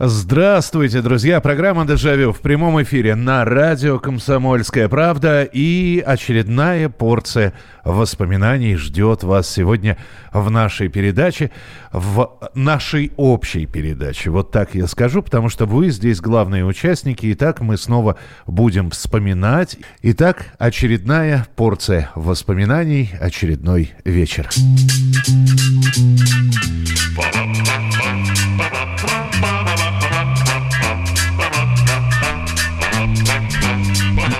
Здравствуйте, 0.00 1.02
друзья! 1.02 1.40
Программа 1.40 1.86
«Дежавю» 1.86 2.32
в 2.32 2.40
прямом 2.40 2.82
эфире 2.82 3.14
на 3.14 3.44
радио 3.44 4.00
«Комсомольская 4.00 4.88
правда» 4.88 5.44
и 5.44 6.02
очередная 6.04 6.88
порция 6.88 7.52
воспоминаний 7.84 8.74
ждет 8.74 9.22
вас 9.22 9.48
сегодня 9.48 9.96
в 10.32 10.50
нашей 10.50 10.88
передаче, 10.88 11.52
в 11.92 12.28
нашей 12.56 13.12
общей 13.16 13.66
передаче. 13.66 14.30
Вот 14.30 14.50
так 14.50 14.74
я 14.74 14.88
скажу, 14.88 15.22
потому 15.22 15.48
что 15.48 15.64
вы 15.64 15.90
здесь 15.90 16.20
главные 16.20 16.64
участники. 16.64 17.32
Итак, 17.32 17.60
мы 17.60 17.76
снова 17.76 18.16
будем 18.48 18.90
вспоминать. 18.90 19.78
Итак, 20.02 20.46
очередная 20.58 21.46
порция 21.54 22.10
воспоминаний, 22.16 23.10
очередной 23.20 23.92
вечер. 24.04 24.50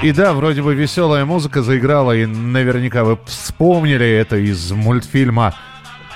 И 0.05 0.13
да, 0.13 0.35
вроде 0.35 0.61
бы 0.61 0.75
веселая 0.75 1.25
музыка 1.25 1.63
заиграла, 1.63 2.15
и 2.15 2.27
наверняка 2.27 3.05
вы 3.05 3.19
вспомнили 3.25 4.07
это 4.07 4.37
из 4.37 4.71
мультфильма 4.71 5.55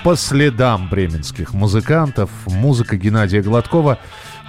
«По 0.03 0.15
следам 0.15 0.87
бременских 0.87 1.55
музыкантов». 1.55 2.29
Музыка 2.45 2.97
Геннадия 2.97 3.41
Гладкова 3.41 3.97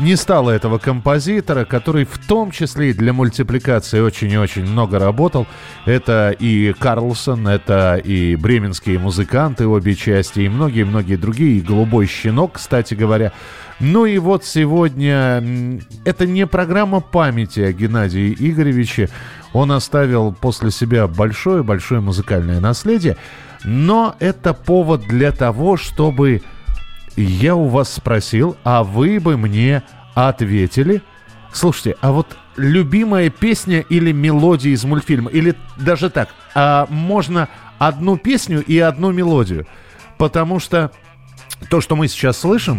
не 0.01 0.17
стало 0.17 0.51
этого 0.51 0.79
композитора, 0.79 1.65
который 1.65 2.05
в 2.05 2.19
том 2.27 2.51
числе 2.51 2.91
и 2.91 2.95
для 2.95 3.13
мультипликации 3.13 4.01
очень 4.01 4.31
и 4.31 4.39
очень 4.39 4.65
много 4.65 4.99
работал. 4.99 5.47
Это 5.85 6.35
и 6.39 6.73
Карлсон, 6.73 7.47
это 7.47 7.97
и 7.97 8.35
бременские 8.37 8.99
музыканты, 8.99 9.67
обе 9.67 9.95
части, 9.95 10.41
и 10.41 10.49
многие-многие 10.49 11.17
другие, 11.17 11.59
и 11.59 11.61
«Голубой 11.61 12.07
щенок», 12.07 12.55
кстати 12.55 12.95
говоря. 12.95 13.33
Ну 13.79 14.07
и 14.07 14.19
вот 14.19 14.45
сегодня 14.45 15.43
это 16.05 16.27
не 16.27 16.47
программа 16.47 17.01
памяти 17.01 17.61
о 17.61 17.73
Геннадии 17.73 18.37
Игоревиче. 18.39 19.09
Он 19.53 19.73
оставил 19.73 20.33
после 20.33 20.71
себя 20.71 21.07
большое-большое 21.07 22.01
музыкальное 22.01 22.61
наследие. 22.61 23.17
Но 23.65 24.15
это 24.21 24.55
повод 24.55 25.03
для 25.03 25.33
того, 25.33 25.77
чтобы 25.77 26.43
я 27.25 27.55
у 27.55 27.69
вас 27.69 27.93
спросил, 27.93 28.57
а 28.65 28.83
вы 28.83 29.21
бы 29.21 29.37
мне 29.37 29.83
ответили. 30.15 31.03
Слушайте, 31.53 31.97
а 32.01 32.13
вот 32.13 32.37
любимая 32.57 33.31
песня 33.31 33.81
или 33.81 34.13
мелодия 34.13 34.73
из 34.73 34.85
мультфильма, 34.85 35.31
или 35.31 35.57
даже 35.77 36.11
так, 36.11 36.29
а 36.55 36.87
можно 36.89 37.49
одну 37.79 38.17
песню 38.17 38.63
и 38.63 38.79
одну 38.79 39.11
мелодию? 39.11 39.67
Потому 40.19 40.61
что 40.61 40.93
то, 41.69 41.81
что 41.81 41.97
мы 41.97 42.09
сейчас 42.09 42.39
слышим, 42.39 42.79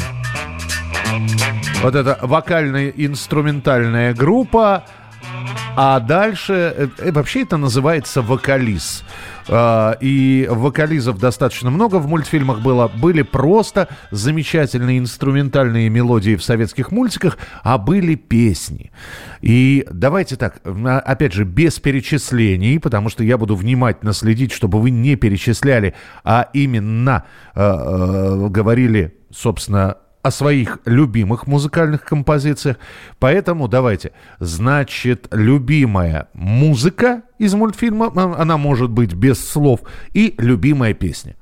вот 1.81 1.95
эта 1.95 2.17
вокальная 2.21 2.89
инструментальная 2.89 4.13
группа, 4.13 4.85
а 5.75 5.99
дальше 5.99 6.53
э, 6.53 6.87
э, 6.97 7.11
вообще 7.11 7.43
это 7.43 7.57
называется 7.57 8.21
вокализ. 8.21 9.03
А, 9.47 9.97
и 9.99 10.47
вокализов 10.49 11.19
достаточно 11.19 11.69
много 11.69 11.95
в 11.97 12.07
мультфильмах 12.07 12.61
было. 12.61 12.87
Были 12.87 13.21
просто 13.21 13.87
замечательные 14.11 14.99
инструментальные 14.99 15.89
мелодии 15.89 16.35
в 16.35 16.43
советских 16.43 16.91
мультиках, 16.91 17.37
а 17.63 17.77
были 17.77 18.15
песни. 18.15 18.91
И 19.41 19.87
давайте 19.91 20.35
так, 20.35 20.61
опять 20.63 21.33
же, 21.33 21.43
без 21.43 21.79
перечислений, 21.79 22.79
потому 22.79 23.09
что 23.09 23.23
я 23.23 23.37
буду 23.37 23.55
внимательно 23.55 24.13
следить, 24.13 24.51
чтобы 24.51 24.79
вы 24.79 24.91
не 24.91 25.15
перечисляли, 25.15 25.93
а 26.23 26.49
именно 26.53 27.25
э, 27.55 28.47
говорили, 28.49 29.17
собственно, 29.31 29.97
о 30.21 30.31
своих 30.31 30.79
любимых 30.85 31.47
музыкальных 31.47 32.03
композициях. 32.03 32.77
Поэтому 33.19 33.67
давайте. 33.67 34.11
Значит, 34.39 35.27
любимая 35.31 36.27
музыка 36.33 37.23
из 37.37 37.53
мультфильма, 37.53 38.11
она 38.37 38.57
может 38.57 38.89
быть 38.89 39.13
без 39.13 39.43
слов, 39.43 39.81
и 40.13 40.35
любимая 40.37 40.93
песня. 40.93 41.35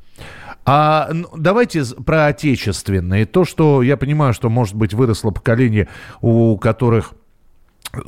А 0.66 1.10
давайте 1.36 1.84
про 2.06 2.28
отечественные. 2.28 3.26
То, 3.26 3.44
что 3.44 3.82
я 3.82 3.98
понимаю, 3.98 4.34
что, 4.34 4.50
может 4.50 4.76
быть, 4.76 4.94
выросло 4.94 5.32
поколение, 5.32 5.88
у 6.22 6.58
которых 6.58 7.14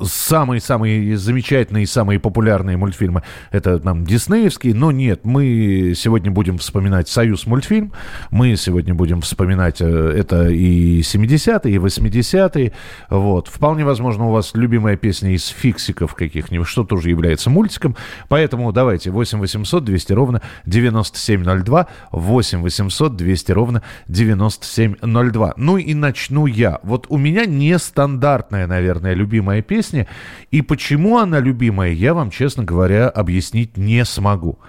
самые-самые 0.02 1.18
замечательные 1.18 1.84
и 1.84 1.88
самые 1.88 2.20
популярные 2.20 2.78
мультфильмы 2.78 3.24
это 3.52 3.80
там 3.80 4.06
диснеевские, 4.06 4.76
но 4.76 4.92
нет, 4.92 5.22
мы 5.24 5.94
сегодня 5.96 6.30
будем 6.32 6.59
вспоминать 6.59 7.09
«Союз 7.09 7.48
мультфильм», 7.48 7.92
мы 8.30 8.56
сегодня 8.56 8.94
будем 8.94 9.22
вспоминать 9.22 9.82
э, 9.82 9.86
это 9.86 10.50
и 10.50 11.02
70-е, 11.02 11.74
и 11.74 11.78
80-е, 11.78 12.74
вот. 13.09 13.48
Вполне 13.48 13.84
возможно, 13.84 14.28
у 14.28 14.32
вас 14.32 14.52
любимая 14.54 14.98
песня 14.98 15.32
из 15.32 15.48
фиксиков 15.48 16.14
каких-нибудь, 16.14 16.68
что 16.68 16.84
тоже 16.84 17.09
является 17.09 17.50
мультиком, 17.50 17.96
поэтому 18.30 18.72
давайте 18.72 19.09
8 19.09 19.40
800 19.40 19.84
200 19.84 20.14
ровно 20.14 20.42
9702, 20.66 21.88
8 22.12 22.62
800 22.62 23.16
200 23.16 23.52
ровно 23.52 23.82
9702. 24.08 25.53
Ну 25.58 25.78
и 25.78 25.94
начну 25.94 26.46
я. 26.46 26.80
Вот 26.84 27.08
у 27.09 27.18
меня 27.18 27.46
нестандартная, 27.46 28.68
наверное, 28.68 29.14
любимая 29.14 29.60
песни. 29.61 30.07
И 30.51 30.61
почему 30.61 31.17
она 31.17 31.39
любимая, 31.39 31.91
я 31.91 32.13
вам, 32.13 32.29
честно 32.31 32.63
говоря, 32.63 33.09
объяснить 33.09 33.77
не 33.77 34.05
смогу. 34.05 34.59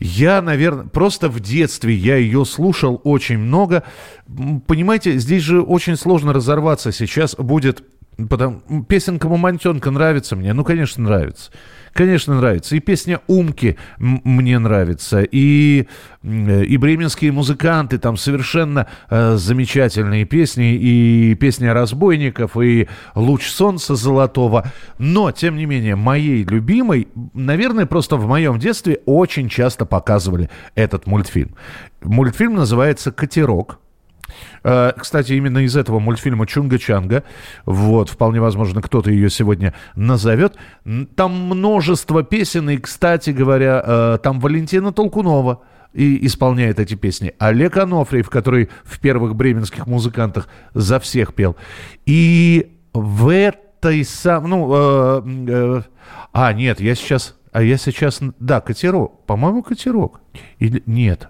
Я, 0.00 0.40
наверное, 0.42 0.86
просто 0.86 1.28
в 1.28 1.40
детстве 1.40 1.94
я 1.94 2.16
ее 2.16 2.44
слушал 2.44 3.00
очень 3.02 3.38
много. 3.38 3.82
Понимаете, 4.66 5.18
здесь 5.18 5.42
же 5.42 5.60
очень 5.60 5.96
сложно 5.96 6.32
разорваться. 6.32 6.92
Сейчас 6.92 7.34
будет... 7.36 7.82
Потому, 8.28 8.60
песенка 8.88 9.28
«Мамонтенка» 9.28 9.92
нравится 9.92 10.34
мне? 10.34 10.52
Ну, 10.52 10.64
конечно, 10.64 11.04
нравится. 11.04 11.52
Конечно, 11.92 12.34
нравится. 12.34 12.74
И 12.74 12.80
песня 12.80 13.20
«Умки» 13.28 13.78
мне 13.98 14.58
нравится. 14.58 15.22
И, 15.22 15.86
и 16.24 16.76
бременские 16.78 17.30
музыканты, 17.30 17.98
там 17.98 18.16
совершенно 18.16 18.88
э, 19.08 19.36
замечательные 19.36 20.24
песни. 20.24 20.74
И 20.74 21.36
песня 21.36 21.72
разбойников, 21.72 22.56
и 22.56 22.88
«Луч 23.14 23.46
солнца 23.46 23.94
золотого». 23.94 24.72
Но, 24.98 25.30
тем 25.30 25.56
не 25.56 25.66
менее, 25.66 25.94
моей 25.94 26.42
любимой, 26.42 27.06
наверное, 27.34 27.86
просто 27.86 28.16
в 28.16 28.26
моем 28.26 28.58
детстве 28.58 29.00
очень 29.06 29.48
часто 29.48 29.86
показывали 29.86 30.50
этот 30.74 31.06
мультфильм. 31.06 31.54
Мультфильм 32.02 32.54
называется 32.54 33.12
«Катерок». 33.12 33.78
Э, 34.64 34.92
кстати, 34.96 35.32
именно 35.32 35.58
из 35.58 35.76
этого 35.76 35.98
мультфильма 35.98 36.44
«Чунга-Чанга». 36.44 37.22
Вот, 37.66 38.08
вполне 38.10 38.40
возможно, 38.40 38.82
кто-то 38.82 39.10
ее 39.10 39.30
сегодня 39.30 39.74
назовет. 39.94 40.56
Там 41.14 41.32
множество 41.32 42.22
песен, 42.22 42.70
и, 42.70 42.76
кстати 42.78 43.30
говоря, 43.30 43.82
э, 43.84 44.18
там 44.22 44.40
Валентина 44.40 44.92
Толкунова 44.92 45.62
и 45.92 46.26
исполняет 46.26 46.78
эти 46.78 46.94
песни. 46.94 47.34
Олег 47.38 47.76
Анофриев, 47.76 48.28
который 48.30 48.68
в 48.84 49.00
первых 49.00 49.34
бременских 49.34 49.86
музыкантах 49.86 50.48
за 50.74 51.00
всех 51.00 51.34
пел. 51.34 51.56
И 52.06 52.78
в 52.92 53.28
этой 53.28 54.04
сам... 54.04 54.48
Ну, 54.48 54.72
э, 54.74 55.22
э, 55.48 55.82
а, 56.32 56.52
нет, 56.52 56.80
я 56.80 56.94
сейчас... 56.94 57.36
А 57.52 57.62
я 57.62 57.76
сейчас... 57.78 58.20
Да, 58.38 58.60
катерок. 58.60 59.24
По-моему, 59.26 59.62
катерок. 59.62 60.20
Или 60.58 60.82
нет, 60.86 61.28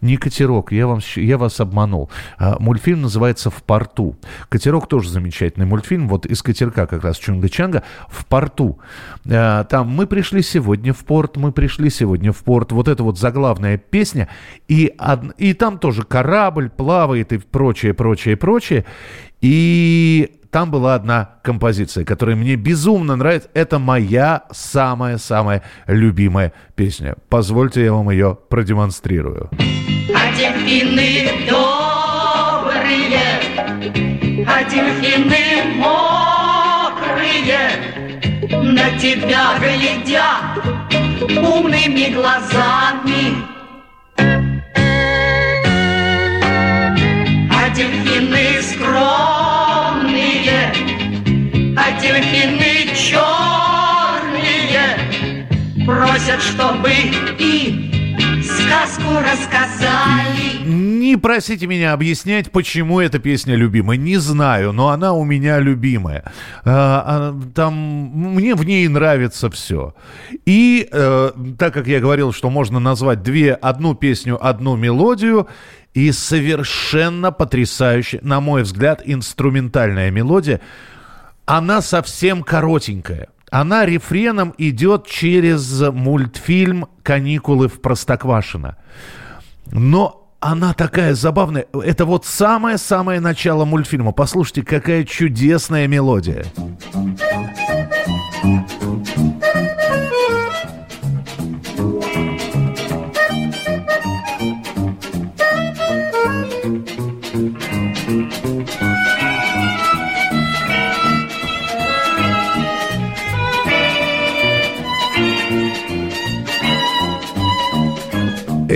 не 0.00 0.16
катерок, 0.16 0.72
я, 0.72 0.86
вам, 0.86 1.00
я 1.16 1.38
вас 1.38 1.60
обманул. 1.60 2.10
А, 2.38 2.56
мультфильм 2.58 3.02
называется 3.02 3.50
«В 3.50 3.62
порту». 3.62 4.16
Катерок 4.48 4.88
тоже 4.88 5.10
замечательный 5.10 5.66
мультфильм. 5.66 6.08
Вот 6.08 6.26
из 6.26 6.42
катерка 6.42 6.86
как 6.86 7.04
раз 7.04 7.18
Чунга-Чанга 7.18 7.82
«В 8.08 8.26
порту». 8.26 8.78
А, 9.28 9.64
там 9.64 9.88
«Мы 9.88 10.06
пришли 10.06 10.42
сегодня 10.42 10.92
в 10.92 11.04
порт, 11.04 11.36
мы 11.36 11.52
пришли 11.52 11.90
сегодня 11.90 12.32
в 12.32 12.38
порт». 12.44 12.72
Вот 12.72 12.88
это 12.88 13.02
вот 13.02 13.18
заглавная 13.18 13.78
песня. 13.78 14.28
И, 14.68 14.92
и 15.38 15.54
там 15.54 15.78
тоже 15.78 16.02
корабль 16.02 16.70
плавает 16.70 17.32
и 17.32 17.38
прочее, 17.38 17.94
прочее, 17.94 18.36
прочее. 18.36 18.84
И 19.40 20.35
там 20.56 20.70
была 20.70 20.94
одна 20.94 21.32
композиция, 21.42 22.06
которая 22.06 22.34
мне 22.34 22.56
безумно 22.56 23.14
нравится. 23.14 23.50
Это 23.52 23.78
моя 23.78 24.44
самая-самая 24.50 25.62
любимая 25.86 26.54
песня. 26.74 27.14
Позвольте, 27.28 27.84
я 27.84 27.92
вам 27.92 28.08
ее 28.08 28.38
продемонстрирую. 28.48 29.50
А 29.52 30.32
дельфины 30.34 31.28
добрые, 31.46 33.20
а 34.46 34.64
дельфины 34.64 35.74
мокрые, 35.76 37.58
на 38.62 38.98
тебя 38.98 39.58
глядят 39.58 40.64
умными 41.36 42.14
глазами. 42.14 43.55
Просят, 56.26 56.42
чтобы 56.42 56.90
им 57.38 58.42
сказку 58.42 59.18
рассказали. 59.20 60.64
Не 60.64 61.16
просите 61.16 61.66
меня 61.66 61.92
объяснять, 61.92 62.50
почему 62.50 63.00
эта 63.00 63.18
песня 63.18 63.54
любимая. 63.54 63.96
Не 63.96 64.16
знаю, 64.16 64.72
но 64.72 64.88
она 64.88 65.12
у 65.12 65.24
меня 65.24 65.60
любимая. 65.60 66.24
А, 66.64 67.04
а, 67.06 67.40
там 67.54 67.74
мне 67.74 68.54
в 68.54 68.64
ней 68.64 68.88
нравится 68.88 69.50
все. 69.50 69.94
И 70.44 70.88
э, 70.90 71.30
так 71.58 71.72
как 71.74 71.86
я 71.86 72.00
говорил, 72.00 72.32
что 72.32 72.50
можно 72.50 72.80
назвать 72.80 73.22
две, 73.22 73.54
одну 73.54 73.94
песню, 73.94 74.44
одну 74.44 74.74
мелодию, 74.76 75.46
и 75.94 76.10
совершенно 76.12 77.30
потрясающая, 77.30 78.20
на 78.22 78.40
мой 78.40 78.62
взгляд, 78.64 79.00
инструментальная 79.04 80.10
мелодия, 80.10 80.60
она 81.46 81.80
совсем 81.80 82.42
коротенькая. 82.42 83.28
Она 83.50 83.86
рефреном 83.86 84.54
идет 84.58 85.06
через 85.06 85.80
мультфильм 85.80 86.86
«Каникулы 87.02 87.68
в 87.68 87.80
Простоквашино». 87.80 88.76
Но 89.70 90.32
она 90.40 90.74
такая 90.74 91.14
забавная. 91.14 91.66
Это 91.72 92.04
вот 92.04 92.26
самое-самое 92.26 93.20
начало 93.20 93.64
мультфильма. 93.64 94.12
Послушайте, 94.12 94.62
какая 94.62 95.04
чудесная 95.04 95.86
мелодия. 95.86 96.44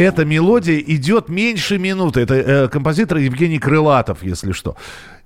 Эта 0.01 0.25
мелодия 0.25 0.79
идет 0.79 1.29
меньше 1.29 1.79
минуты. 1.79 2.21
Это 2.21 2.35
э, 2.35 2.69
композитор 2.69 3.19
Евгений 3.19 3.59
Крылатов, 3.59 4.23
если 4.23 4.53
что. 4.53 4.75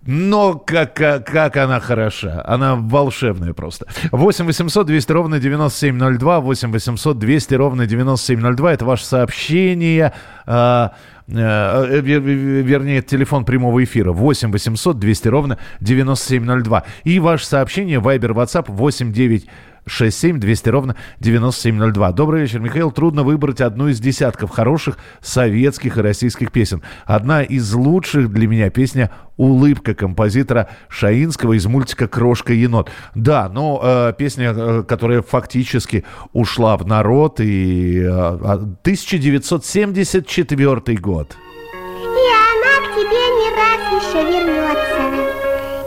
Но 0.04 0.54
как, 0.54 0.94
как, 0.94 1.26
как 1.26 1.56
она 1.56 1.78
хороша. 1.78 2.42
Она 2.44 2.74
волшебная 2.74 3.54
просто. 3.54 3.86
8 4.10 4.46
800 4.46 4.86
200 4.86 5.12
ровно 5.12 5.38
9702. 5.38 6.40
8 6.40 6.72
800 6.72 7.18
200 7.18 7.54
ровно 7.54 7.86
9702. 7.86 8.72
Это 8.72 8.84
ваше 8.84 9.06
сообщение. 9.06 10.12
Э, 10.44 10.88
э, 11.28 12.00
вернее, 12.00 13.00
телефон 13.02 13.44
прямого 13.44 13.84
эфира 13.84 14.10
8 14.10 14.50
800 14.50 14.98
200 14.98 15.28
ровно 15.28 15.58
9702. 15.82 16.82
И 17.04 17.20
ваше 17.20 17.46
сообщение 17.46 18.00
Viber 18.00 18.34
WhatsApp 18.34 18.64
8 18.66 19.12
9 19.12 19.46
67 19.86 20.40
200 20.40 20.68
ровно 20.68 20.96
9702. 21.20 22.12
Добрый 22.12 22.42
вечер, 22.42 22.60
Михаил. 22.60 22.90
Трудно 22.90 23.22
выбрать 23.22 23.60
одну 23.60 23.88
из 23.88 24.00
десятков 24.00 24.50
хороших 24.50 24.98
советских 25.20 25.98
и 25.98 26.00
российских 26.00 26.52
песен. 26.52 26.82
Одна 27.04 27.42
из 27.42 27.70
лучших 27.72 28.32
для 28.32 28.46
меня 28.46 28.70
песня 28.70 29.10
«Улыбка» 29.36 29.94
композитора 29.94 30.68
Шаинского 30.88 31.54
из 31.54 31.66
мультика 31.66 32.06
«Крошка-енот». 32.08 32.90
Да, 33.14 33.48
но 33.48 33.80
э, 33.82 34.12
песня, 34.16 34.54
э, 34.54 34.84
которая 34.86 35.22
фактически 35.22 36.04
ушла 36.32 36.76
в 36.76 36.86
народ, 36.86 37.40
и 37.40 38.00
э, 38.00 38.08
1974 38.08 40.66
а, 40.66 40.80
год. 41.00 41.34
И 41.34 42.06
она 42.06 42.86
к 42.86 42.94
тебе 42.94 43.26
не 43.38 43.50
раз 43.56 43.80
еще 44.02 44.22
вернется. 44.22 45.43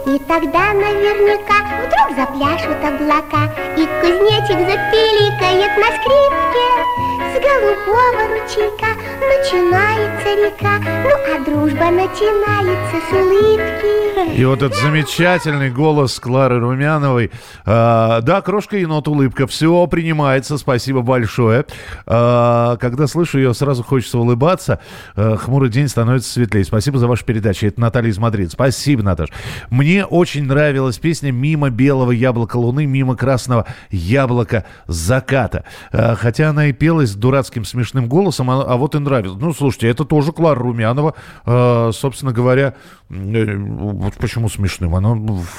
И 0.08 0.20
тогда 0.20 0.72
наверняка 0.72 1.68
вдруг 1.84 2.16
запляшут 2.16 2.82
облака, 2.82 3.54
И 3.76 3.86
кузнечик 4.00 4.58
запиликает 4.58 5.78
на 5.78 5.88
скрипке. 5.98 7.17
С 7.28 7.40
голубого 7.40 8.22
ручейка 8.30 8.88
начинается 9.20 10.30
река, 10.36 10.80
Ну 11.04 11.12
а 11.36 11.44
дружба 11.44 11.92
начинается 11.92 12.98
с 13.10 13.14
улыбки. 13.14 14.08
И 14.38 14.46
вот 14.46 14.62
этот 14.62 14.78
замечательный 14.78 15.72
голос 15.72 16.20
Клары 16.20 16.60
Румяновой. 16.60 17.32
А, 17.66 18.22
да, 18.22 18.42
крошка 18.42 18.78
енот, 18.78 19.08
улыбка. 19.08 19.48
Все 19.48 19.88
принимается, 19.88 20.58
спасибо 20.60 21.02
большое. 21.02 21.66
А, 22.06 22.78
когда 22.78 23.08
слышу 23.08 23.40
ее, 23.40 23.56
сразу 23.56 23.84
хочется 23.84 24.20
улыбаться. 24.20 24.80
А, 25.16 25.38
хмурый 25.38 25.70
день 25.70 25.88
становится 25.88 26.32
светлее. 26.32 26.66
Спасибо 26.66 27.00
за 27.00 27.08
вашу 27.08 27.26
передачу. 27.26 27.66
Это 27.66 27.82
Наталья 27.82 28.10
из 28.10 28.20
Мадрида. 28.20 28.52
Спасибо, 28.52 29.02
Наташ. 29.02 29.30
Мне 29.72 30.06
очень 30.06 30.46
нравилась 30.46 31.00
песня 31.00 31.32
«Мимо 31.32 31.72
белого 31.72 32.12
яблока 32.12 32.58
луны, 32.58 32.86
мимо 32.86 33.16
красного 33.16 33.66
яблока 33.90 34.66
заката». 34.86 35.64
А, 35.92 36.16
хотя 36.16 36.50
она 36.50 36.68
и 36.68 36.74
пелась 36.74 37.16
дурацким 37.20 37.66
смешным 37.66 38.08
голосом, 38.08 38.50
а, 38.50 38.64
а 38.64 38.78
вот 38.78 38.96
и 38.96 39.00
нравится. 39.00 39.38
Ну, 39.40 39.54
слушайте, 39.54 39.90
это 39.90 40.06
тоже 40.06 40.32
Клара 40.32 40.60
Румянова. 40.60 41.14
А, 41.46 41.92
собственно 41.94 42.32
говоря, 42.32 42.76
э, 43.10 43.56
вот 43.58 44.14
почему 44.16 44.50
смешным? 44.50 44.96
Она 44.96 45.16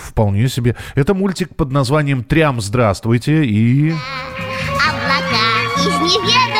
вполне 0.08 0.49
себе. 0.49 0.76
Это 0.94 1.14
мультик 1.14 1.55
под 1.55 1.70
названием 1.72 2.25
«Трям, 2.25 2.60
здравствуйте» 2.60 3.44
и... 3.44 3.94
Облака 4.88 5.58
из 5.76 6.14
неведомой 6.14 6.57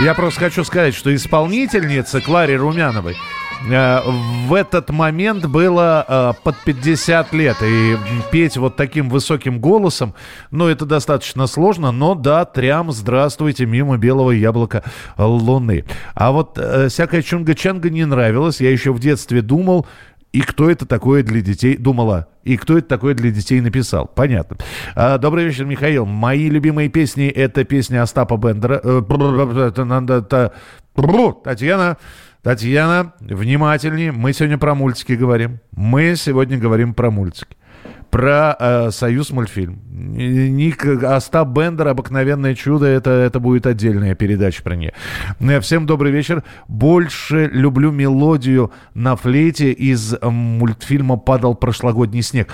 Я 0.00 0.14
просто 0.14 0.38
хочу 0.38 0.62
сказать, 0.62 0.94
что 0.94 1.12
исполнительница 1.12 2.20
Кларе 2.20 2.54
Румяновой 2.54 3.16
э, 3.68 4.00
в 4.46 4.54
этот 4.54 4.90
момент 4.90 5.46
было 5.46 6.04
э, 6.08 6.32
под 6.44 6.56
50 6.64 7.32
лет. 7.32 7.56
И 7.62 7.96
петь 8.30 8.56
вот 8.56 8.76
таким 8.76 9.08
высоким 9.08 9.58
голосом, 9.58 10.14
ну, 10.52 10.68
это 10.68 10.86
достаточно 10.86 11.48
сложно, 11.48 11.90
но 11.90 12.14
да, 12.14 12.44
трям, 12.44 12.92
здравствуйте, 12.92 13.66
мимо 13.66 13.98
белого 13.98 14.30
яблока 14.30 14.84
луны. 15.16 15.84
А 16.14 16.30
вот 16.30 16.58
э, 16.58 16.88
всякая 16.88 17.20
чунга-чанга 17.20 17.90
не 17.90 18.04
нравилась. 18.04 18.60
Я 18.60 18.70
еще 18.70 18.92
в 18.92 19.00
детстве 19.00 19.42
думал, 19.42 19.84
и 20.32 20.40
кто 20.40 20.70
это 20.70 20.86
такое 20.86 21.22
для 21.22 21.40
детей, 21.40 21.76
думала, 21.76 22.28
и 22.44 22.56
кто 22.56 22.78
это 22.78 22.88
такое 22.88 23.14
для 23.14 23.30
детей 23.30 23.60
написал. 23.60 24.06
Понятно. 24.06 24.56
А, 24.94 25.18
добрый 25.18 25.44
вечер, 25.44 25.64
Михаил. 25.64 26.06
Мои 26.06 26.48
любимые 26.48 26.88
песни— 26.88 27.26
это 27.28 27.64
песня 27.64 28.02
Остапа 28.02 28.36
Бендера. 28.36 28.80
Э, 28.82 29.02
Татьяна, 31.44 31.98
Татьяна, 32.42 33.12
внимательнее. 33.20 34.12
Мы 34.12 34.32
сегодня 34.32 34.58
про 34.58 34.74
мультики 34.74 35.12
говорим. 35.12 35.60
Мы 35.72 36.14
сегодня 36.16 36.58
говорим 36.58 36.94
про 36.94 37.10
мультики 37.10 37.57
про 38.10 38.56
э, 38.58 38.90
Союз 38.90 39.30
мультфильм. 39.30 39.80
Ник 39.90 40.86
Остап 40.86 41.48
Бендер, 41.48 41.88
обыкновенное 41.88 42.54
чудо, 42.54 42.86
это, 42.86 43.10
это 43.10 43.40
будет 43.40 43.66
отдельная 43.66 44.14
передача 44.14 44.62
про 44.62 44.76
нее. 44.76 44.92
Э, 45.40 45.60
всем 45.60 45.86
добрый 45.86 46.12
вечер. 46.12 46.44
Больше 46.68 47.48
люблю 47.52 47.90
мелодию 47.90 48.72
на 48.94 49.16
флейте 49.16 49.72
из 49.72 50.14
мультфильма 50.22 51.16
«Падал 51.16 51.54
прошлогодний 51.54 52.22
снег». 52.22 52.48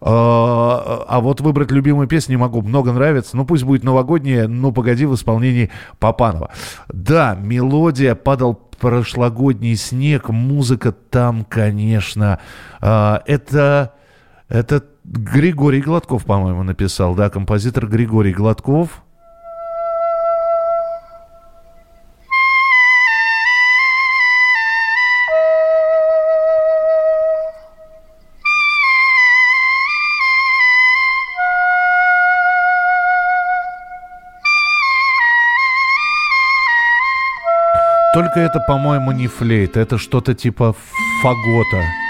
А, 0.00 1.04
а 1.08 1.20
вот 1.20 1.40
выбрать 1.40 1.70
любимую 1.70 2.06
песню 2.06 2.32
не 2.32 2.40
могу. 2.40 2.60
Много 2.62 2.92
нравится. 2.92 3.36
Ну, 3.36 3.44
пусть 3.46 3.64
будет 3.64 3.84
новогодняя 3.84 4.46
«Ну, 4.46 4.72
погоди» 4.72 5.06
в 5.06 5.14
исполнении 5.14 5.70
Папанова. 5.98 6.50
Да, 6.88 7.34
мелодия 7.34 8.14
«Падал 8.14 8.54
прошлогодний 8.54 9.76
снег». 9.76 10.28
Музыка 10.28 10.92
там, 10.92 11.44
конечно. 11.44 12.40
А, 12.80 13.22
это... 13.26 13.92
Это 14.48 14.84
Григорий 15.08 15.80
Гладков, 15.80 16.24
по-моему, 16.24 16.64
написал, 16.64 17.14
да, 17.14 17.30
композитор 17.30 17.86
Григорий 17.86 18.32
Гладков. 18.32 19.02
Только 38.12 38.40
это, 38.40 38.58
по-моему, 38.66 39.12
не 39.12 39.28
флейт, 39.28 39.76
это 39.76 39.98
что-то 39.98 40.34
типа 40.34 40.74
фагота. 41.22 42.05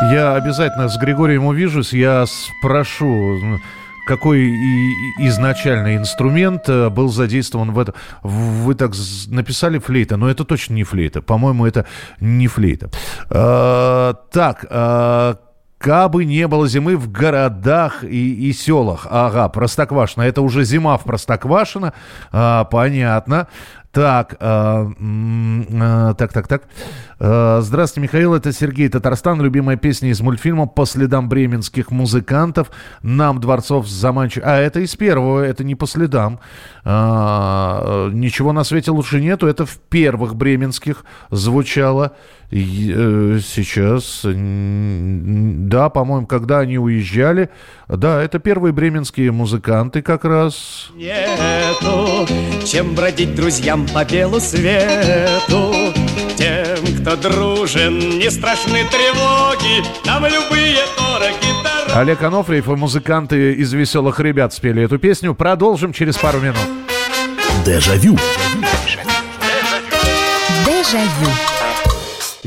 Я 0.00 0.34
обязательно 0.34 0.88
с 0.88 0.96
Григорием 0.96 1.44
увижусь, 1.44 1.92
я 1.92 2.24
спрошу, 2.26 3.58
какой 4.06 4.40
и, 4.40 4.92
изначальный 5.26 5.96
инструмент 5.96 6.68
э, 6.68 6.88
был 6.88 7.08
задействован 7.08 7.72
в 7.72 7.78
этом. 7.78 7.94
Вы 8.22 8.74
так 8.74 8.92
написали 9.26 9.78
флейта, 9.78 10.16
но 10.16 10.30
это 10.30 10.44
точно 10.44 10.74
не 10.74 10.84
флейта. 10.84 11.20
По-моему, 11.20 11.66
это 11.66 11.84
не 12.20 12.46
флейта. 12.46 12.90
А, 13.28 14.14
так, 14.30 14.64
а, 14.70 15.36
Кабы 15.78 16.24
не 16.24 16.48
было 16.48 16.66
зимы 16.66 16.96
в 16.96 17.10
городах 17.10 18.02
и, 18.02 18.48
и 18.48 18.52
селах. 18.52 19.06
Ага, 19.08 19.48
Простоквашино. 19.48 20.24
Это 20.24 20.42
уже 20.42 20.64
зима 20.64 20.96
в 20.98 21.04
Простоквашино. 21.04 21.92
А, 22.32 22.64
понятно. 22.64 23.46
Так, 23.92 24.36
э, 24.40 24.90
э, 25.00 26.14
так, 26.18 26.32
так, 26.32 26.48
так. 26.48 26.62
Э, 27.20 27.58
здравствуйте, 27.62 28.04
Михаил, 28.04 28.34
это 28.34 28.52
Сергей 28.52 28.88
Татарстан. 28.88 29.42
Любимая 29.42 29.76
песня 29.76 30.10
из 30.10 30.20
мультфильма 30.20 30.66
«По 30.66 30.86
следам 30.86 31.28
бременских 31.28 31.90
музыкантов». 31.90 32.70
Нам 33.02 33.40
Дворцов 33.40 33.88
заманчив... 33.88 34.42
А, 34.44 34.58
это 34.58 34.80
из 34.80 34.94
первого, 34.94 35.40
это 35.40 35.64
не 35.64 35.74
«По 35.74 35.86
следам». 35.86 36.38
Э, 36.84 38.10
ничего 38.12 38.52
на 38.52 38.62
свете 38.64 38.92
лучше 38.92 39.20
нету. 39.20 39.46
Это 39.46 39.66
в 39.66 39.78
первых 39.78 40.36
бременских 40.36 41.04
звучало. 41.30 42.12
Э, 42.50 43.40
сейчас, 43.44 44.20
да, 44.24 45.88
по-моему, 45.90 46.26
когда 46.26 46.60
они 46.60 46.78
уезжали, 46.78 47.50
да, 47.88 48.22
это 48.22 48.38
первые 48.38 48.72
бременские 48.72 49.32
музыканты 49.32 50.02
как 50.02 50.24
раз. 50.24 50.90
Нету 50.94 52.26
чем 52.68 52.94
бродить 52.94 53.34
друзьям 53.34 53.86
по 53.86 54.04
белу 54.04 54.40
свету. 54.40 55.87
Тем, 56.48 57.02
кто 57.02 57.16
дружен, 57.16 58.18
не 58.18 58.30
страшны 58.30 58.82
тревоги, 58.90 59.84
нам 60.06 60.24
любые 60.24 60.78
дороги 60.96 61.62
дороги. 61.62 61.92
Олег 61.94 62.22
Анофриев 62.22 62.68
и 62.68 62.70
музыканты 62.70 63.52
из 63.52 63.74
«Веселых 63.74 64.18
ребят» 64.20 64.54
спели 64.54 64.82
эту 64.82 64.98
песню. 64.98 65.34
Продолжим 65.34 65.92
через 65.92 66.16
пару 66.16 66.40
минут. 66.40 66.56
Дежавю. 67.66 68.16
Дежавю. 70.64 71.37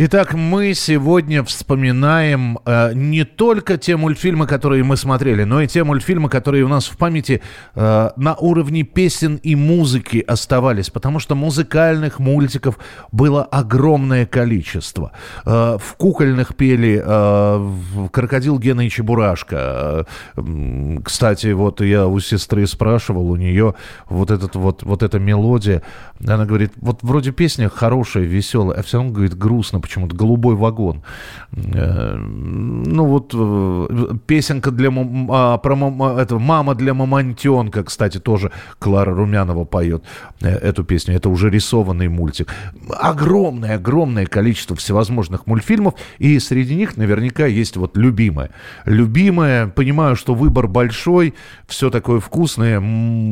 Итак, 0.03 0.34
мы 0.34 0.74
сегодня 0.74 1.43
вспоминаем 1.43 2.58
э, 2.65 2.91
не 2.96 3.24
только 3.24 3.77
те 3.77 3.98
мультфильмы, 3.98 4.48
которые 4.48 4.84
мы 4.84 4.98
смотрели, 4.98 5.43
но 5.43 5.62
и 5.62 5.67
те 5.67 5.84
мультфильмы, 5.84 6.27
которые 6.27 6.63
у 6.63 6.67
нас 6.67 6.88
в 6.88 6.98
памяти 6.98 7.43
э, 7.75 8.10
на 8.15 8.34
уровне 8.34 8.81
песен 8.81 9.36
и 9.36 9.53
музыки 9.53 10.17
оставались, 10.27 10.89
потому 10.89 11.20
что 11.20 11.36
музыкальных 11.36 12.17
мультиков 12.17 12.79
было 13.12 13.43
огромное 13.43 14.25
количество. 14.25 15.12
Э, 15.46 15.77
в 15.79 15.93
кукольных 15.98 16.55
пели 16.55 17.00
э, 17.05 18.08
«Крокодил 18.12 18.58
Гена 18.58 18.88
и 18.88 18.89
Чебурашка». 18.89 20.08
Э, 20.36 20.98
кстати, 21.05 21.51
вот 21.51 21.79
я 21.79 22.08
у 22.08 22.20
сестры 22.20 22.65
спрашивал, 22.65 23.29
у 23.29 23.36
нее 23.36 23.75
вот, 24.10 24.31
этот, 24.31 24.55
вот, 24.55 24.81
вот 24.81 25.03
эта 25.03 25.20
мелодия, 25.20 25.84
она 26.25 26.46
говорит, 26.46 26.72
вот 26.77 27.03
вроде 27.03 27.31
песня 27.31 27.70
хорошая, 27.70 28.24
веселая, 28.24 28.79
а 28.79 28.81
все 28.81 28.98
равно, 28.98 29.13
говорит, 29.13 29.38
грустно, 29.38 29.79
почему-то 29.91 30.15
«Голубой 30.15 30.55
вагон». 30.55 31.03
Э, 31.51 32.15
ну 32.15 33.05
вот 33.05 33.33
э, 33.33 34.15
песенка 34.25 34.71
для 34.71 34.89
а, 35.29 35.57
про 35.57 35.75
это, 36.17 36.39
«Мама 36.39 36.75
для 36.75 36.93
мамонтенка», 36.93 37.83
кстати, 37.83 38.19
тоже 38.19 38.51
Клара 38.79 39.13
Румянова 39.13 39.65
поет 39.65 40.03
э, 40.39 40.48
эту 40.48 40.86
песню. 40.86 41.15
Это 41.15 41.29
уже 41.29 41.50
рисованный 41.50 42.07
мультик. 42.07 42.53
Огромное, 42.89 43.75
огромное 43.75 44.25
количество 44.25 44.77
всевозможных 44.77 45.45
мультфильмов, 45.45 45.95
и 46.19 46.39
среди 46.39 46.75
них 46.75 46.95
наверняка 46.95 47.45
есть 47.45 47.75
вот 47.75 47.98
любимое. 47.98 48.51
Любимое, 48.86 49.67
понимаю, 49.67 50.15
что 50.15 50.33
выбор 50.33 50.67
большой, 50.67 51.33
все 51.67 51.89
такое 51.89 52.21
вкусное, 52.21 52.81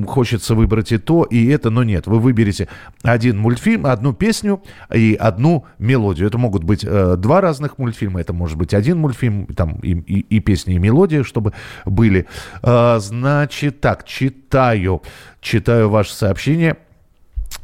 хочется 0.05 0.55
выбрать 0.55 0.91
и 0.91 0.97
то, 0.97 1.23
и 1.23 1.47
это, 1.47 1.69
но 1.69 1.83
нет. 1.83 2.05
Вы 2.07 2.19
выберете 2.19 2.67
один 3.03 3.37
мультфильм, 3.37 3.85
одну 3.85 4.11
песню 4.13 4.61
и 4.93 5.15
одну 5.17 5.65
мелодию. 5.77 6.27
Это 6.27 6.37
могут 6.39 6.63
быть 6.63 6.83
э, 6.83 7.15
два 7.17 7.41
разных 7.41 7.77
мультфильма, 7.77 8.21
это 8.21 8.33
может 8.33 8.57
быть 8.57 8.73
один 8.73 8.97
мультфильм, 8.97 9.45
там 9.47 9.79
и, 9.83 9.91
и, 9.91 10.19
и 10.37 10.39
песни, 10.39 10.75
и 10.75 10.79
мелодия, 10.79 11.23
чтобы 11.23 11.53
были. 11.85 12.25
Э, 12.63 12.97
значит, 12.99 13.81
так, 13.81 14.05
читаю, 14.05 15.03
читаю 15.41 15.89
ваше 15.89 16.13
сообщение. 16.13 16.77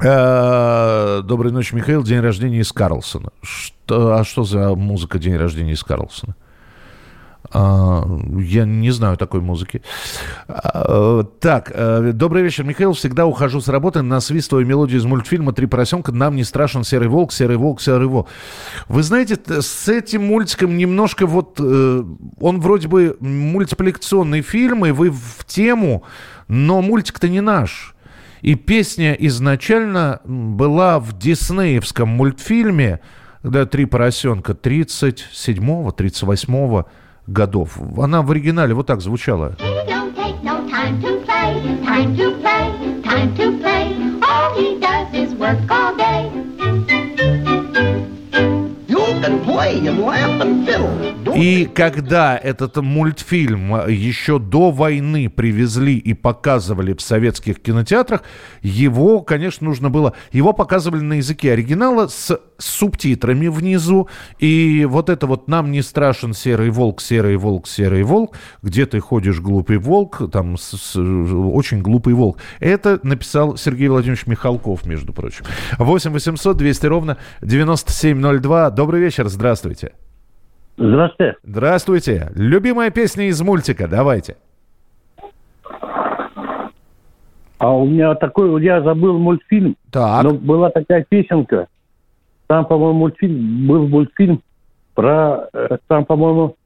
Э, 0.00 1.22
доброй 1.24 1.52
ночи, 1.52 1.74
Михаил. 1.74 2.02
День 2.02 2.20
рождения 2.20 2.60
из 2.60 2.72
Карлсона. 2.72 3.30
Что, 3.42 4.16
а 4.16 4.24
что 4.24 4.44
за 4.44 4.74
музыка 4.74 5.18
День 5.18 5.36
рождения 5.36 5.72
из 5.72 5.82
Карлсона? 5.82 6.36
А, 7.52 8.04
я 8.38 8.64
не 8.64 8.90
знаю 8.90 9.16
такой 9.16 9.40
музыки. 9.40 9.82
А, 10.48 11.24
так, 11.40 11.70
э, 11.72 12.12
добрый 12.12 12.42
вечер, 12.42 12.64
Михаил. 12.64 12.92
Всегда 12.92 13.26
ухожу 13.26 13.60
с 13.60 13.68
работы, 13.68 14.02
насвистываю 14.02 14.66
мелодию 14.66 15.00
из 15.00 15.04
мультфильма 15.04 15.52
«Три 15.52 15.66
поросенка». 15.66 16.12
Нам 16.12 16.36
не 16.36 16.44
страшен 16.44 16.84
серый 16.84 17.08
волк, 17.08 17.32
серый 17.32 17.56
волк, 17.56 17.80
серый 17.80 18.08
волк. 18.08 18.28
Вы 18.88 19.02
знаете, 19.02 19.38
с 19.46 19.88
этим 19.88 20.26
мультиком 20.26 20.76
немножко 20.76 21.26
вот... 21.26 21.58
Э, 21.60 22.02
он 22.40 22.60
вроде 22.60 22.88
бы 22.88 23.16
мультипликационный 23.20 24.42
фильм, 24.42 24.86
и 24.86 24.90
вы 24.90 25.10
в 25.10 25.44
тему, 25.46 26.04
но 26.48 26.82
мультик-то 26.82 27.28
не 27.28 27.40
наш. 27.40 27.94
И 28.42 28.54
песня 28.54 29.12
изначально 29.14 30.20
была 30.24 31.00
в 31.00 31.18
диснеевском 31.18 32.08
мультфильме, 32.08 33.00
когда 33.42 33.66
«Три 33.66 33.86
поросенка» 33.86 34.52
37-го, 34.52 35.90
38-го 35.90 36.86
годов. 37.26 37.78
Она 37.98 38.22
в 38.22 38.30
оригинале 38.30 38.74
вот 38.74 38.86
так 38.86 39.00
звучала. 39.00 39.56
И 51.36 51.66
когда 51.66 52.36
этот 52.36 52.76
мультфильм 52.76 53.88
еще 53.88 54.38
до 54.38 54.70
войны 54.70 55.28
привезли 55.28 55.98
и 55.98 56.14
показывали 56.14 56.94
в 56.94 57.02
советских 57.02 57.60
кинотеатрах, 57.60 58.22
его, 58.62 59.20
конечно, 59.20 59.66
нужно 59.66 59.90
было... 59.90 60.14
Его 60.32 60.52
показывали 60.52 61.02
на 61.02 61.14
языке 61.14 61.52
оригинала 61.52 62.08
с 62.08 62.38
субтитрами 62.58 63.48
внизу. 63.48 64.08
И 64.38 64.86
вот 64.88 65.08
это 65.08 65.26
вот 65.26 65.48
«Нам 65.48 65.70
не 65.70 65.82
страшен 65.82 66.32
серый 66.32 66.70
волк, 66.70 67.00
серый 67.00 67.36
волк, 67.36 67.66
серый 67.66 68.02
волк», 68.02 68.36
где 68.62 68.86
ты 68.86 69.00
ходишь, 69.00 69.40
глупый 69.40 69.78
волк, 69.78 70.22
там 70.32 70.56
с, 70.56 70.76
с, 70.76 70.96
очень 70.96 71.82
глупый 71.82 72.14
волк. 72.14 72.38
Это 72.60 72.98
написал 73.02 73.56
Сергей 73.56 73.88
Владимирович 73.88 74.26
Михалков, 74.26 74.86
между 74.86 75.12
прочим. 75.12 75.44
8 75.78 76.10
800 76.10 76.56
200 76.56 76.86
ровно 76.86 77.16
9702. 77.42 78.70
Добрый 78.70 79.00
вечер, 79.00 79.28
здравствуйте. 79.28 79.92
Здравствуйте. 80.76 81.36
Здравствуйте. 81.42 82.30
Любимая 82.34 82.90
песня 82.90 83.28
из 83.28 83.40
мультика, 83.40 83.88
давайте. 83.88 84.36
А 87.58 87.74
у 87.74 87.86
меня 87.86 88.14
такой, 88.14 88.62
я 88.62 88.82
забыл 88.82 89.18
мультфильм. 89.18 89.76
Так. 89.90 90.24
Но 90.24 90.32
была 90.34 90.70
такая 90.70 91.06
песенка. 91.08 91.68
Там, 92.46 92.64
по-моему, 92.66 93.00
мультфильм, 93.00 93.66
был 93.66 93.88
мультфильм 93.88 94.42
про, 94.94 95.48
э, 95.52 95.78
там, 95.88 96.04
по-моему, 96.04 96.56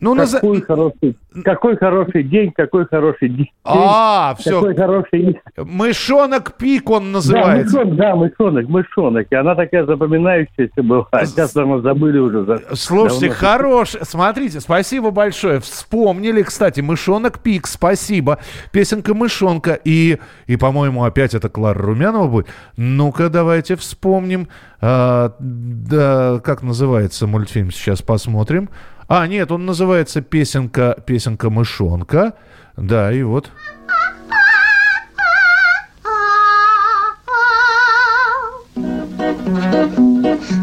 ну, 0.00 0.14
какой, 0.16 0.58
наз... 0.58 0.66
хороший, 0.66 1.16
какой 1.44 1.76
хороший 1.76 2.22
день, 2.24 2.52
какой 2.52 2.86
хороший 2.86 3.28
день. 3.28 3.50
А, 3.64 4.34
все. 4.38 4.60
Какой 4.60 4.74
хороший... 4.76 5.40
Мышонок 5.56 6.56
Пик 6.58 6.90
он 6.90 7.12
называется. 7.12 7.72
Да, 7.72 7.84
мышонок, 7.84 7.96
да, 7.96 8.16
мышонок, 8.16 8.68
мышонок. 8.68 9.26
И 9.30 9.34
она 9.34 9.54
такая 9.54 9.86
запоминающаяся 9.86 10.82
была. 10.82 11.06
Сейчас 11.24 11.54
мы 11.54 11.80
забыли 11.80 12.18
уже. 12.18 12.60
Слушайте, 12.74 13.28
Давно... 13.28 13.40
хорош. 13.40 13.96
Смотрите, 14.02 14.60
спасибо 14.60 15.10
большое. 15.10 15.60
Вспомнили, 15.60 16.42
кстати, 16.42 16.80
Мышонок 16.80 17.38
Пик, 17.38 17.66
спасибо. 17.66 18.38
Песенка 18.72 19.14
Мышонка. 19.14 19.78
И, 19.84 20.18
и 20.46 20.56
по-моему, 20.56 21.04
опять 21.04 21.34
это 21.34 21.48
Клара 21.48 21.78
Румянова 21.78 22.28
будет. 22.28 22.46
Ну-ка, 22.76 23.30
давайте 23.30 23.76
вспомним. 23.76 24.48
А, 24.80 25.32
да, 25.38 26.40
как 26.44 26.62
называется 26.62 27.26
мультфильм, 27.26 27.70
сейчас 27.70 28.02
посмотрим. 28.02 28.68
А, 29.06 29.26
нет, 29.26 29.50
он 29.52 29.66
называется 29.66 30.22
«Песенка, 30.22 30.96
песенка 31.06 31.50
мышонка». 31.50 32.34
Да, 32.76 33.12
и 33.12 33.22
вот. 33.22 33.50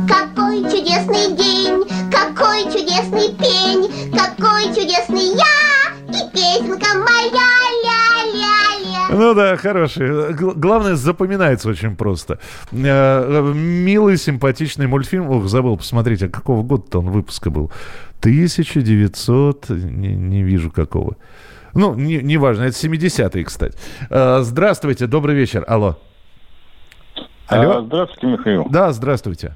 Какой 0.07 0.63
чудесный 0.63 1.36
день, 1.38 1.83
какой 2.12 2.63
чудесный 2.65 3.33
пень, 3.38 4.12
какой 4.12 4.63
чудесный 4.75 5.38
я 5.38 5.45
и 6.10 6.29
песенка 6.33 6.95
моя 6.95 7.50
ля-ля-ля. 7.86 9.15
Ну 9.15 9.33
да, 9.33 9.55
хороший. 9.55 10.33
Главное, 10.33 10.95
запоминается 10.95 11.69
очень 11.69 11.95
просто. 11.95 12.39
Э, 12.71 13.53
милый, 13.53 14.17
симпатичный 14.17 14.88
мультфильм. 14.88 15.29
Ох, 15.29 15.48
забыл 15.48 15.77
посмотреть, 15.77 16.24
а 16.24 16.29
какого 16.29 16.63
года-то 16.63 17.00
он 17.00 17.12
выпуска 17.12 17.50
был? 17.50 17.71
1900, 18.21 19.69
не, 19.69 20.15
не 20.15 20.43
вижу 20.43 20.71
какого. 20.71 21.17
Ну, 21.73 21.95
не, 21.95 22.21
не 22.21 22.37
важно, 22.37 22.63
это 22.63 22.75
70-е, 22.75 23.43
кстати. 23.43 23.77
А, 24.09 24.41
здравствуйте, 24.41 25.07
добрый 25.07 25.35
вечер. 25.35 25.63
Алло. 25.67 25.97
Алло. 27.47 27.77
А, 27.77 27.81
здравствуйте, 27.81 28.27
Михаил. 28.27 28.67
Да, 28.69 28.91
здравствуйте. 28.91 29.55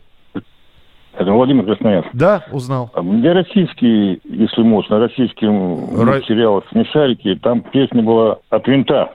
Это 1.17 1.31
Владимир 1.31 1.63
Красноярск. 1.63 2.09
Да, 2.13 2.43
узнал. 2.51 2.91
Где 2.93 3.31
российский, 3.31 4.19
если 4.25 4.63
можно, 4.63 4.99
российский 4.99 5.45
Ра... 5.47 6.21
сериал 6.23 6.63
«Смешарики», 6.71 7.35
там 7.35 7.61
песня 7.61 8.01
была 8.01 8.39
«От 8.49 8.67
винта». 8.67 9.13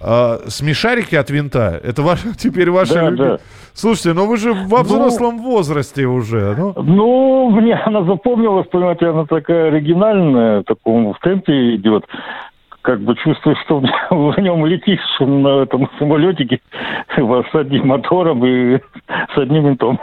А, 0.00 0.40
смешарики 0.48 1.14
от 1.14 1.30
винта? 1.30 1.80
Это 1.82 2.02
ваш, 2.02 2.20
теперь 2.38 2.70
ваша 2.70 2.94
да, 2.94 3.10
люби... 3.10 3.16
да. 3.16 3.38
Слушайте, 3.74 4.12
ну 4.14 4.26
вы 4.26 4.36
же 4.36 4.52
во 4.52 4.78
ну, 4.78 4.84
взрослом 4.84 5.36
ну, 5.36 5.42
возрасте 5.42 6.06
уже. 6.06 6.54
Ну. 6.56 6.74
ну, 6.76 7.50
мне 7.50 7.74
она 7.84 8.04
запомнилась, 8.04 8.66
понимаете, 8.68 9.08
она 9.08 9.26
такая 9.26 9.68
оригинальная, 9.68 10.60
в 10.60 10.64
таком 10.64 11.12
в 11.12 11.18
темпе 11.20 11.76
идет 11.76 12.04
как 12.82 13.00
бы 13.00 13.16
чувствуешь, 13.16 13.58
что 13.64 13.80
в 13.80 14.38
нем 14.38 14.64
летишь 14.66 15.00
на 15.18 15.62
этом 15.62 15.90
самолетике 15.98 16.60
с 17.16 17.54
одним 17.54 17.88
мотором 17.88 18.46
и 18.46 18.78
с 19.34 19.38
одним 19.38 19.66
винтом. 19.66 20.00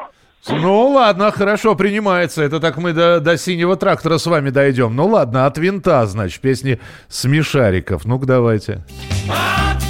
Ну 0.49 0.89
ладно, 0.89 1.31
хорошо, 1.31 1.75
принимается. 1.75 2.43
Это 2.43 2.59
так 2.59 2.77
мы 2.77 2.91
до, 2.91 3.21
до 3.21 3.37
синего 3.37 3.77
трактора 3.77 4.17
с 4.17 4.25
вами 4.27 4.49
дойдем. 4.49 4.95
Ну 4.95 5.07
ладно, 5.07 5.45
от 5.45 5.57
винта, 5.57 6.05
значит, 6.05 6.41
песни 6.41 6.79
смешариков. 7.07 8.03
Ну-ка 8.03 8.25
давайте. 8.25 8.83
От 9.29 9.82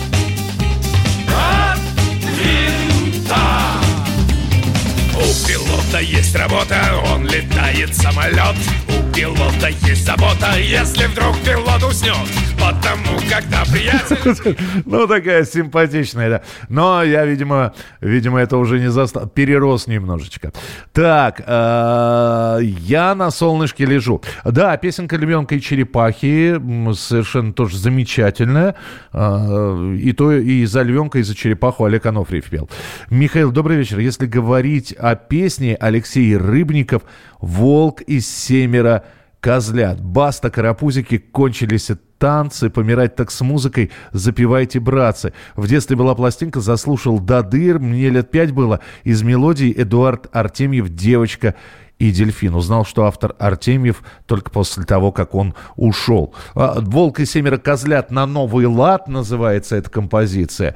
есть 6.23 6.35
работа, 6.35 6.92
летает 7.33 7.95
самолет. 7.95 8.55
У 8.87 9.13
пилота 9.13 9.69
есть 9.87 10.05
забота, 10.05 10.55
если 10.59 11.05
вдруг 11.07 11.35
пилот 11.39 11.83
уснет. 11.83 12.15
Потому 12.59 13.19
когда 13.29 13.63
приятель... 13.65 14.57
Ну, 14.85 15.07
такая 15.07 15.43
симпатичная, 15.43 16.29
да. 16.29 16.41
Но 16.69 17.03
я, 17.03 17.25
видимо, 17.25 17.73
видимо, 18.01 18.39
это 18.39 18.57
уже 18.57 18.79
не 18.79 18.89
застал. 18.89 19.27
Перерос 19.27 19.87
немножечко. 19.87 20.51
Так, 20.91 21.41
э, 21.45 22.59
я 22.61 23.15
на 23.15 23.31
солнышке 23.31 23.85
лежу. 23.85 24.21
Да, 24.45 24.77
песенка 24.77 25.17
«Львенка 25.17 25.55
и 25.55 25.61
черепахи» 25.61 26.59
совершенно 26.93 27.53
тоже 27.53 27.77
замечательная. 27.77 28.75
Э, 29.11 29.95
и 29.99 30.13
то 30.13 30.31
и 30.31 30.65
за 30.65 30.83
«Львенка», 30.83 31.19
и 31.19 31.23
за 31.23 31.35
черепаху 31.35 31.85
Олег 31.85 32.05
Анофриев 32.05 32.45
пел. 32.45 32.69
Михаил, 33.09 33.51
добрый 33.51 33.77
вечер. 33.77 33.99
Если 33.99 34.25
говорить 34.25 34.93
о 34.93 35.15
песне 35.15 35.75
Алексей 35.79 36.37
Рыбников 36.37 37.03
«Волк 37.39 38.01
из 38.01 38.27
семеро 38.27 39.03
козлят», 39.39 40.01
«Баста», 40.01 40.49
«Карапузики» 40.49 41.17
кончились 41.17 41.91
танцы, 42.17 42.69
помирать 42.69 43.17
так 43.17 43.31
с 43.31 43.41
музыкой, 43.41 43.91
запивайте, 44.13 44.79
братцы. 44.79 45.33
В 45.57 45.67
детстве 45.67 45.97
была 45.97 46.15
пластинка, 46.15 46.61
заслушал 46.61 47.19
Дадыр, 47.19 47.79
мне 47.79 48.09
лет 48.09 48.31
пять 48.31 48.51
было, 48.51 48.79
из 49.03 49.21
мелодии 49.23 49.73
Эдуард 49.75 50.29
Артемьев 50.31 50.87
«Девочка 50.87 51.55
и 52.03 52.11
дельфин. 52.11 52.55
Узнал, 52.55 52.85
что 52.85 53.05
автор 53.05 53.33
Артемьев 53.39 54.03
только 54.25 54.51
после 54.51 54.83
того, 54.83 55.11
как 55.11 55.35
он 55.35 55.53
ушел. 55.75 56.33
А, 56.53 56.79
«Волк 56.81 57.21
и 57.21 57.25
семеро 57.25 57.57
козлят» 57.57 58.11
на 58.11 58.25
новый 58.25 58.65
лад 58.65 59.07
называется 59.07 59.77
эта 59.77 59.89
композиция, 59.89 60.75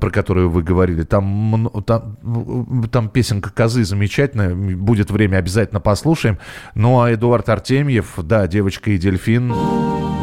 про 0.00 0.10
которую 0.10 0.50
вы 0.50 0.62
говорили. 0.62 1.04
Там, 1.04 1.70
там, 1.86 2.16
там 2.90 3.08
песенка 3.08 3.50
«Козы» 3.50 3.84
замечательная. 3.84 4.54
Будет 4.54 5.10
время, 5.10 5.36
обязательно 5.36 5.80
послушаем. 5.80 6.38
Ну, 6.74 7.00
а 7.00 7.12
Эдуард 7.14 7.48
Артемьев, 7.48 8.14
да, 8.18 8.46
«Девочка 8.48 8.90
и 8.90 8.98
дельфин». 8.98 10.15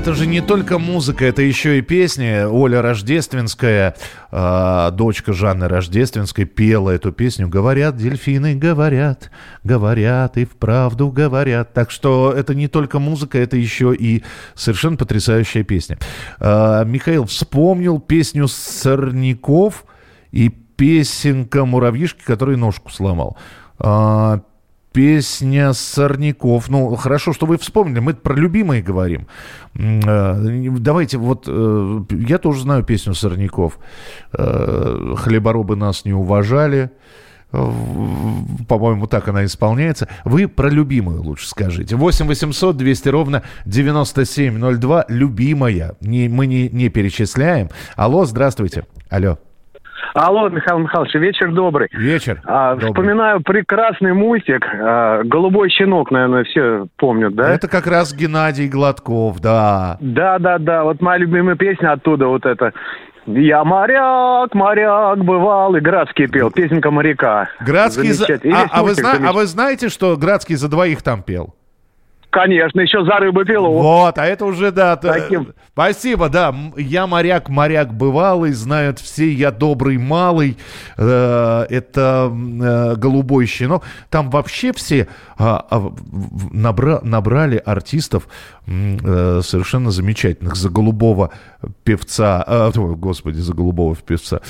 Это 0.00 0.14
же 0.14 0.26
не 0.26 0.40
только 0.40 0.78
музыка, 0.78 1.26
это 1.26 1.42
еще 1.42 1.78
и 1.78 1.82
песни. 1.82 2.46
Оля 2.46 2.80
Рождественская, 2.80 3.94
э, 4.32 4.90
дочка 4.92 5.34
Жанны 5.34 5.68
Рождественской, 5.68 6.46
пела 6.46 6.88
эту 6.88 7.12
песню. 7.12 7.48
Говорят, 7.48 7.98
дельфины 7.98 8.54
говорят, 8.54 9.30
говорят 9.62 10.38
и 10.38 10.46
вправду 10.46 11.10
говорят. 11.10 11.74
Так 11.74 11.90
что 11.90 12.32
это 12.34 12.54
не 12.54 12.66
только 12.66 12.98
музыка, 12.98 13.36
это 13.36 13.58
еще 13.58 13.94
и 13.94 14.24
совершенно 14.54 14.96
потрясающая 14.96 15.64
песня. 15.64 15.98
Э, 16.38 16.82
Михаил 16.86 17.26
вспомнил 17.26 18.00
песню 18.00 18.48
Сорняков 18.48 19.84
и 20.32 20.48
песенка 20.48 21.66
«Муравьишки», 21.66 22.22
который 22.24 22.56
ножку 22.56 22.90
сломал. 22.90 23.36
А, 23.78 24.40
песня 24.92 25.72
Сорняков. 25.72 26.68
Ну, 26.68 26.94
хорошо, 26.96 27.32
что 27.32 27.46
вы 27.46 27.58
вспомнили. 27.58 28.00
Мы 28.00 28.14
про 28.14 28.34
любимые 28.34 28.82
говорим. 28.82 29.26
Э, 29.74 30.36
давайте, 30.78 31.18
вот 31.18 31.44
э, 31.46 32.00
я 32.10 32.38
тоже 32.38 32.62
знаю 32.62 32.84
песню 32.84 33.14
Сорняков. 33.14 33.78
Э, 34.32 35.14
Хлеборобы 35.16 35.76
нас 35.76 36.04
не 36.04 36.12
уважали. 36.12 36.90
По-моему, 37.50 39.08
так 39.08 39.26
она 39.26 39.44
исполняется. 39.44 40.06
Вы 40.24 40.46
про 40.46 40.68
любимую 40.68 41.22
лучше 41.22 41.48
скажите. 41.48 41.96
8 41.96 42.26
800 42.26 42.76
200 42.76 43.08
ровно 43.08 43.42
9702. 43.66 45.06
Любимая. 45.08 45.96
Не, 46.00 46.28
мы 46.28 46.46
не, 46.46 46.68
не 46.68 46.88
перечисляем. 46.90 47.70
Алло, 47.96 48.24
здравствуйте. 48.24 48.86
Алло. 49.08 49.38
Алло, 50.14 50.48
Михаил 50.48 50.78
Михайлович, 50.78 51.14
вечер 51.14 51.52
добрый. 51.52 51.88
Вечер. 51.92 52.40
А, 52.44 52.74
добрый. 52.74 52.90
Вспоминаю 52.90 53.40
прекрасный 53.42 54.12
мультик 54.12 54.66
а, 54.72 55.22
«Голубой 55.24 55.70
щенок», 55.70 56.10
наверное, 56.10 56.44
все 56.44 56.86
помнят, 56.96 57.34
да? 57.34 57.50
Это 57.50 57.68
как 57.68 57.86
раз 57.86 58.14
Геннадий 58.14 58.68
Гладков, 58.68 59.40
да. 59.40 59.96
Да, 60.00 60.38
да, 60.38 60.58
да. 60.58 60.84
Вот 60.84 61.00
моя 61.00 61.18
любимая 61.18 61.56
песня 61.56 61.92
оттуда 61.92 62.26
вот 62.26 62.44
эта. 62.46 62.72
Я 63.26 63.64
моряк, 63.64 64.54
моряк 64.54 65.18
бывал, 65.24 65.76
и 65.76 65.80
Градский 65.80 66.26
пел, 66.26 66.50
песенка 66.50 66.90
моряка. 66.90 67.48
Градский 67.60 68.12
за... 68.12 68.26
А, 68.26 68.66
а, 68.70 68.82
вы 68.82 68.94
зна... 68.94 69.12
а 69.24 69.32
вы 69.32 69.46
знаете, 69.46 69.88
что 69.88 70.16
Градский 70.16 70.56
за 70.56 70.68
двоих 70.68 71.02
там 71.02 71.22
пел? 71.22 71.54
Конечно, 72.30 72.80
еще 72.80 73.04
за 73.04 73.18
рыбу 73.18 73.44
пилу. 73.44 73.72
Вот, 73.72 74.16
а 74.16 74.24
это 74.24 74.44
уже, 74.44 74.70
да. 74.70 74.96
Таким. 74.96 75.52
Спасибо, 75.72 76.28
да. 76.28 76.54
Я 76.76 77.08
моряк, 77.08 77.48
моряк 77.48 77.92
бывалый, 77.92 78.52
знают 78.52 79.00
все, 79.00 79.32
я 79.32 79.50
добрый 79.50 79.98
малый. 79.98 80.56
Э, 80.96 81.66
это 81.68 82.30
э, 82.30 82.94
голубой 82.96 83.46
щенок. 83.46 83.82
Там 84.10 84.30
вообще 84.30 84.72
все 84.72 85.08
а, 85.38 85.66
а, 85.70 85.92
набра, 86.52 87.00
набрали 87.02 87.60
артистов 87.64 88.28
э, 88.66 89.40
совершенно 89.42 89.90
замечательных. 89.90 90.54
За 90.54 90.68
голубого 90.70 91.32
певца, 91.82 92.44
а, 92.46 92.70
господи, 92.70 93.38
за 93.38 93.54
голубого 93.54 93.96
певца. 93.96 94.40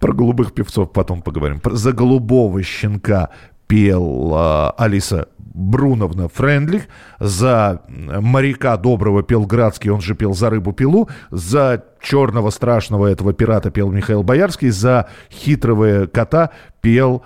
Про 0.00 0.12
голубых 0.14 0.52
певцов 0.52 0.92
потом 0.92 1.22
поговорим. 1.22 1.60
За 1.64 1.92
голубого 1.92 2.60
щенка 2.64 3.28
пел 3.68 4.72
Алиса 4.76 5.28
Бруновна 5.52 6.28
Френдлих, 6.28 6.88
за 7.18 7.82
моряка 7.88 8.76
доброго 8.76 9.22
пел 9.22 9.46
Градский, 9.46 9.90
он 9.90 10.00
же 10.00 10.14
пел 10.14 10.32
за 10.32 10.48
рыбу 10.48 10.72
пилу, 10.72 11.08
за 11.30 11.84
черного 12.00 12.50
страшного 12.50 13.06
этого 13.06 13.32
пирата 13.32 13.70
пел 13.70 13.90
Михаил 13.90 14.22
Боярский, 14.22 14.70
за 14.70 15.08
хитрого 15.30 16.06
кота 16.06 16.50
пел 16.80 17.22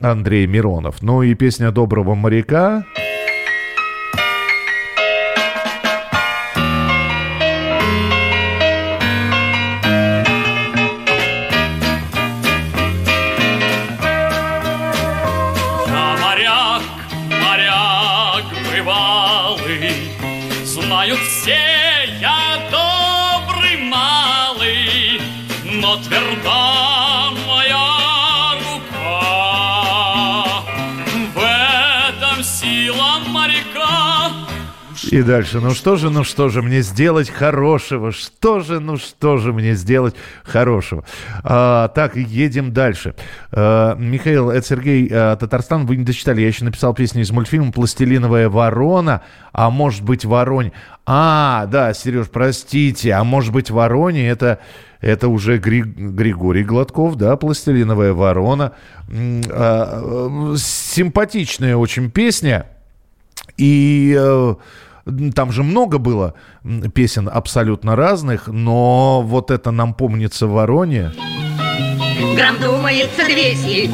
Андрей 0.00 0.46
Миронов. 0.46 1.02
Ну 1.02 1.22
и 1.22 1.34
песня 1.34 1.70
доброго 1.72 2.14
моряка... 2.14 2.84
И 35.10 35.22
дальше. 35.22 35.60
Ну 35.60 35.70
что 35.70 35.96
же, 35.96 36.10
ну 36.10 36.24
что 36.24 36.48
же 36.48 36.62
мне 36.62 36.80
сделать 36.80 37.30
хорошего? 37.30 38.10
Что 38.10 38.60
же, 38.60 38.80
ну 38.80 38.96
что 38.96 39.36
же 39.36 39.52
мне 39.52 39.74
сделать 39.74 40.14
хорошего? 40.42 41.04
А, 41.42 41.88
так, 41.88 42.16
едем 42.16 42.72
дальше. 42.72 43.14
А, 43.52 43.94
Михаил, 43.96 44.50
это 44.50 44.66
Сергей 44.66 45.08
а, 45.12 45.36
Татарстан. 45.36 45.86
Вы 45.86 45.96
не 45.96 46.04
дочитали. 46.04 46.40
Я 46.40 46.48
еще 46.48 46.64
написал 46.64 46.94
песню 46.94 47.22
из 47.22 47.30
мультфильма 47.30 47.70
«Пластилиновая 47.70 48.48
ворона». 48.48 49.22
А 49.52 49.70
может 49.70 50.02
быть, 50.02 50.24
воронь. 50.24 50.72
А, 51.06 51.66
да, 51.66 51.94
Сереж, 51.94 52.28
простите. 52.28 53.12
А 53.12 53.24
может 53.24 53.52
быть, 53.52 53.70
вороне 53.70 54.28
это... 54.28 54.58
Это 55.00 55.28
уже 55.28 55.58
Гри... 55.58 55.82
Григорий 55.82 56.64
Гладков, 56.64 57.16
да, 57.16 57.36
«Пластилиновая 57.36 58.14
ворона». 58.14 58.72
А, 59.08 60.54
симпатичная 60.56 61.76
очень 61.76 62.10
песня. 62.10 62.66
И 63.56 64.16
э, 64.18 64.54
там 65.34 65.52
же 65.52 65.62
много 65.62 65.98
было 65.98 66.34
песен 66.94 67.28
абсолютно 67.32 67.94
разных, 67.96 68.48
но 68.48 69.22
вот 69.22 69.50
это 69.50 69.70
нам 69.70 69.94
помнится 69.94 70.46
в 70.46 70.52
Вороне. 70.52 71.12
Грамм 72.36 72.58
думается 72.60 73.24
200, 73.24 73.90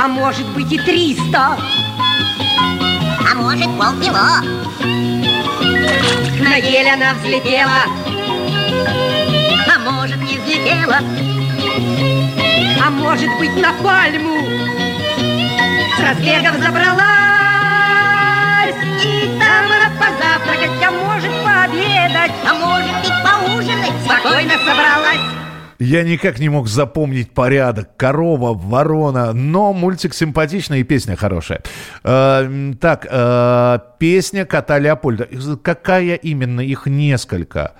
а 0.00 0.08
может 0.08 0.46
быть 0.54 0.70
и 0.72 0.78
300. 0.78 1.58
А 3.30 3.34
может 3.34 3.66
полкило. 3.78 4.42
На 6.40 6.56
ель 6.56 6.88
она 6.88 7.14
взлетела, 7.14 7.84
а 9.74 9.78
может 9.90 10.18
не 10.18 10.38
взлетела. 10.38 10.98
А 12.84 12.90
может 12.90 13.28
быть 13.38 13.56
на 13.56 13.72
пальму 13.82 14.38
с 15.96 16.00
разбегом 16.00 16.60
забралась. 16.60 17.41
И 19.04 19.38
там 19.38 19.72
позавтракать, 19.98 20.82
а 20.82 20.90
может 20.90 21.32
пообедать, 21.44 22.32
а 22.46 22.54
может 22.54 23.04
и 23.04 23.12
поужинать. 23.24 23.92
Спокойно 24.04 24.52
собралась. 24.58 25.42
Я 25.78 26.04
никак 26.04 26.38
не 26.38 26.48
мог 26.48 26.68
запомнить 26.68 27.32
порядок. 27.32 27.96
Корова, 27.96 28.54
ворона. 28.54 29.32
Но 29.32 29.72
мультик 29.72 30.14
симпатичный 30.14 30.80
и 30.80 30.84
песня 30.84 31.16
хорошая. 31.16 31.62
Э, 32.04 32.72
так, 32.80 33.06
э, 33.10 33.78
песня 33.98 34.44
кота 34.44 34.78
Леопольда. 34.78 35.28
Какая 35.60 36.14
именно? 36.14 36.60
Их 36.60 36.86
несколько. 36.86 37.72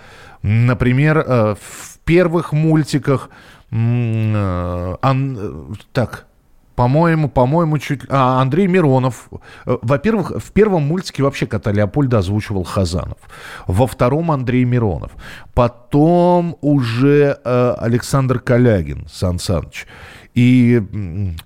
Например, 0.43 1.19
э, 1.19 1.55
в 1.55 1.99
первых 2.05 2.53
мультиках... 2.53 3.31
Э, 3.71 4.97
ан, 5.01 5.77
так, 5.93 6.27
по-моему, 6.75 7.29
по-моему, 7.29 7.79
чуть... 7.79 8.03
А, 8.09 8.41
Андрей 8.41 8.67
Миронов. 8.67 9.29
Э, 9.67 9.77
во-первых, 9.83 10.33
в 10.43 10.53
первом 10.53 10.83
мультике 10.83 11.23
вообще 11.23 11.47
кота 11.47 11.73
Леопольда 11.73 12.19
озвучивал 12.19 12.65
Хазанов. 12.65 13.19
Во 13.67 13.87
втором 13.87 14.31
Андрей 14.31 14.65
Миронов. 14.65 15.13
Потом 15.55 16.57
уже 16.61 17.39
э, 17.45 17.75
Александр 17.79 18.39
Калягин, 18.39 19.07
Сан 19.11 19.39
Саныч. 19.39 19.87
И, 20.35 20.83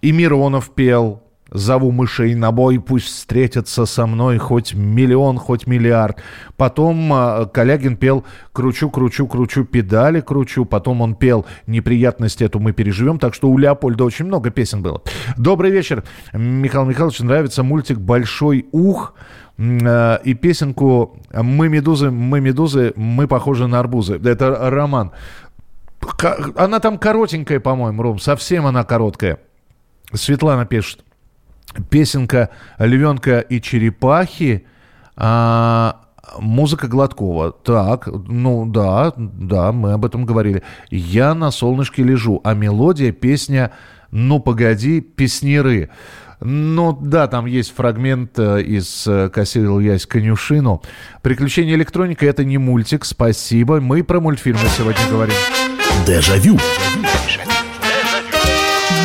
и 0.01 0.13
Миронов 0.13 0.71
пел, 0.71 1.23
Зову 1.53 1.93
мышей 1.93 2.35
на 2.35 2.51
бой, 2.51 2.81
пусть 2.81 3.07
встретятся 3.07 3.87
со 3.87 4.07
мной 4.07 4.39
хоть 4.39 4.75
миллион, 4.75 5.39
хоть 5.39 5.69
миллиард. 5.69 6.19
Потом 6.57 7.13
э, 7.13 7.47
Калягин 7.47 7.97
пел 7.97 8.25
«Кручу, 8.53 8.91
кручу, 8.91 9.29
кручу, 9.29 9.65
педали 9.65 10.21
кручу». 10.21 10.65
Потом 10.65 11.03
он 11.03 11.15
пел 11.15 11.47
«Неприятность 11.69 12.43
эту 12.43 12.59
мы 12.59 12.73
переживем». 12.73 13.21
Так 13.21 13.33
что 13.33 13.49
у 13.49 13.59
Леопольда 13.59 14.03
очень 14.03 14.25
много 14.25 14.51
песен 14.51 14.83
было. 14.83 15.03
Добрый 15.37 15.71
вечер. 15.71 16.03
Михаил 16.33 16.85
Михайлович, 16.85 17.21
нравится 17.21 17.63
мультик 17.63 17.99
«Большой 17.99 18.67
ух». 18.73 19.15
Э, 19.57 20.19
и 20.25 20.35
песенку 20.35 21.17
«Мы 21.33 21.69
медузы, 21.69 22.11
мы 22.11 22.41
медузы, 22.41 22.93
мы 22.97 23.29
похожи 23.29 23.69
на 23.69 23.79
арбузы». 23.79 24.17
Это 24.17 24.69
роман. 24.69 25.13
Она 26.57 26.81
там 26.81 26.99
коротенькая, 26.99 27.61
по-моему, 27.61 28.03
Ром. 28.03 28.19
Совсем 28.19 28.67
она 28.67 28.83
короткая. 28.83 29.39
Светлана 30.13 30.67
пишет 30.67 31.05
песенка 31.83 32.51
«Львенка 32.79 33.41
и 33.41 33.61
черепахи», 33.61 34.67
а, 35.17 36.01
музыка 36.39 36.89
Гладкова. 36.89 37.53
Так, 37.53 38.07
ну 38.07 38.67
да, 38.67 39.13
да, 39.17 39.73
мы 39.73 39.93
об 39.93 40.05
этом 40.05 40.25
говорили. 40.27 40.63
«Я 40.91 41.35
на 41.35 41.51
солнышке 41.51 42.03
лежу», 42.03 42.41
а 42.45 42.55
мелодия, 42.55 43.13
песня 43.13 43.73
«Ну 44.11 44.41
погоди, 44.41 45.01
песнеры». 45.01 45.91
Ну 46.41 46.93
да, 47.01 47.29
там 47.29 47.47
есть 47.47 47.75
фрагмент 47.75 48.39
э, 48.39 48.61
из 48.61 49.07
э, 49.07 49.31
«Кассирил 49.31 49.81
ясь 49.81 50.05
конюшину». 50.05 50.83
«Приключения 51.23 51.75
электроника»— 51.75 52.27
это 52.27 52.45
не 52.45 52.59
мультик, 52.59 53.07
спасибо. 53.07 53.81
Мы 53.81 54.05
про 54.05 54.21
мультфильмы 54.21 54.69
сегодня 54.77 55.01
говорим. 55.11 55.35
Дежавю. 56.07 56.59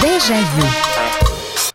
Дежавю. 0.02 0.81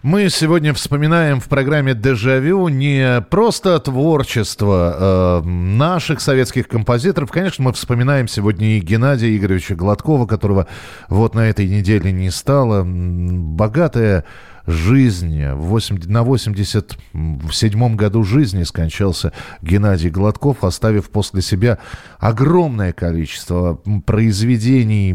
Мы 0.07 0.29
сегодня 0.31 0.73
вспоминаем 0.73 1.41
в 1.41 1.49
программе 1.49 1.93
«Дежавю» 1.93 2.69
не 2.69 3.23
просто 3.23 3.77
творчество 3.81 5.43
э, 5.43 5.49
наших 5.49 6.21
советских 6.21 6.69
композиторов. 6.69 7.33
Конечно, 7.33 7.65
мы 7.65 7.73
вспоминаем 7.73 8.29
сегодня 8.29 8.77
и 8.77 8.79
Геннадия 8.79 9.37
Игоревича 9.37 9.75
Гладкова, 9.75 10.27
которого 10.27 10.69
вот 11.09 11.35
на 11.35 11.51
этой 11.51 11.67
неделе 11.67 12.13
не 12.13 12.31
стало. 12.31 12.85
Богатая 12.87 14.25
жизни. 14.67 15.51
8, 15.53 16.01
на 16.07 16.23
87-м 16.23 17.97
году 17.97 18.25
жизни 18.25 18.65
скончался 18.65 19.33
Геннадий 19.63 20.11
Гладков, 20.11 20.65
оставив 20.65 21.11
после 21.11 21.43
себя 21.43 21.79
огромное 22.19 22.93
количество 22.93 23.81
произведений 24.05 25.11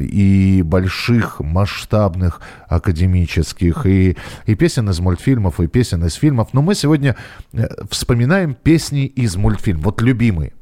и 0.00 0.62
больших, 0.62 1.40
масштабных, 1.40 2.40
академических, 2.68 3.86
и, 3.86 4.16
и 4.46 4.54
песен 4.54 4.88
из 4.90 5.00
мультфильмов, 5.00 5.60
и 5.60 5.66
песен 5.66 6.04
из 6.04 6.14
фильмов. 6.14 6.50
Но 6.52 6.62
мы 6.62 6.74
сегодня 6.74 7.16
э, 7.52 7.66
вспоминаем 7.90 8.54
песни 8.54 9.06
из 9.06 9.36
мультфильмов. 9.36 9.84
Вот 9.84 10.02
любимые 10.02 10.52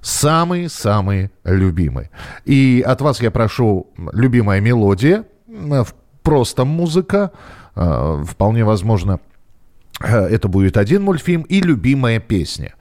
самые-самые 0.00 1.30
любимые. 1.44 2.10
И 2.44 2.84
от 2.86 3.00
вас 3.00 3.22
я 3.22 3.30
прошу 3.30 3.90
любимая 4.12 4.60
мелодия, 4.60 5.24
в 5.46 5.94
просто 6.24 6.64
музыка. 6.64 7.30
А, 7.76 8.24
вполне 8.24 8.64
возможно, 8.64 9.20
э, 10.00 10.26
это 10.26 10.48
будет 10.48 10.76
один 10.76 11.02
мультфильм 11.04 11.42
и 11.42 11.60
любимая 11.60 12.18
песня 12.18 12.74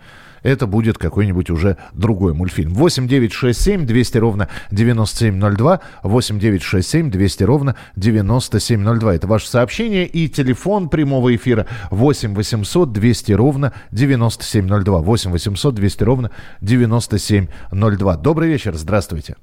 это 0.43 0.67
будет 0.67 0.97
какой-нибудь 0.97 1.49
уже 1.49 1.77
другой 1.93 2.33
мультфильм. 2.33 2.73
8 2.73 3.07
9 3.07 3.33
6 3.33 3.59
7 3.59 3.85
200 3.85 4.17
ровно 4.17 4.49
9702, 4.71 5.79
8 6.03 6.39
9 6.39 6.61
6 6.61 6.87
7 6.87 7.09
200 7.11 7.43
ровно 7.43 7.75
9702. 7.95 9.15
Это 9.15 9.27
ваше 9.27 9.47
сообщение 9.47 10.05
и 10.05 10.29
телефон 10.29 10.89
прямого 10.89 11.35
эфира 11.35 11.65
8 11.89 12.35
800 12.35 12.91
200 12.91 13.31
ровно 13.31 13.73
9702. 13.91 14.99
8 14.99 15.31
800 15.31 15.73
200 15.75 16.03
ровно 16.03 16.31
9702. 16.61 18.17
Добрый 18.17 18.49
вечер, 18.49 18.75
здравствуйте. 18.75 19.35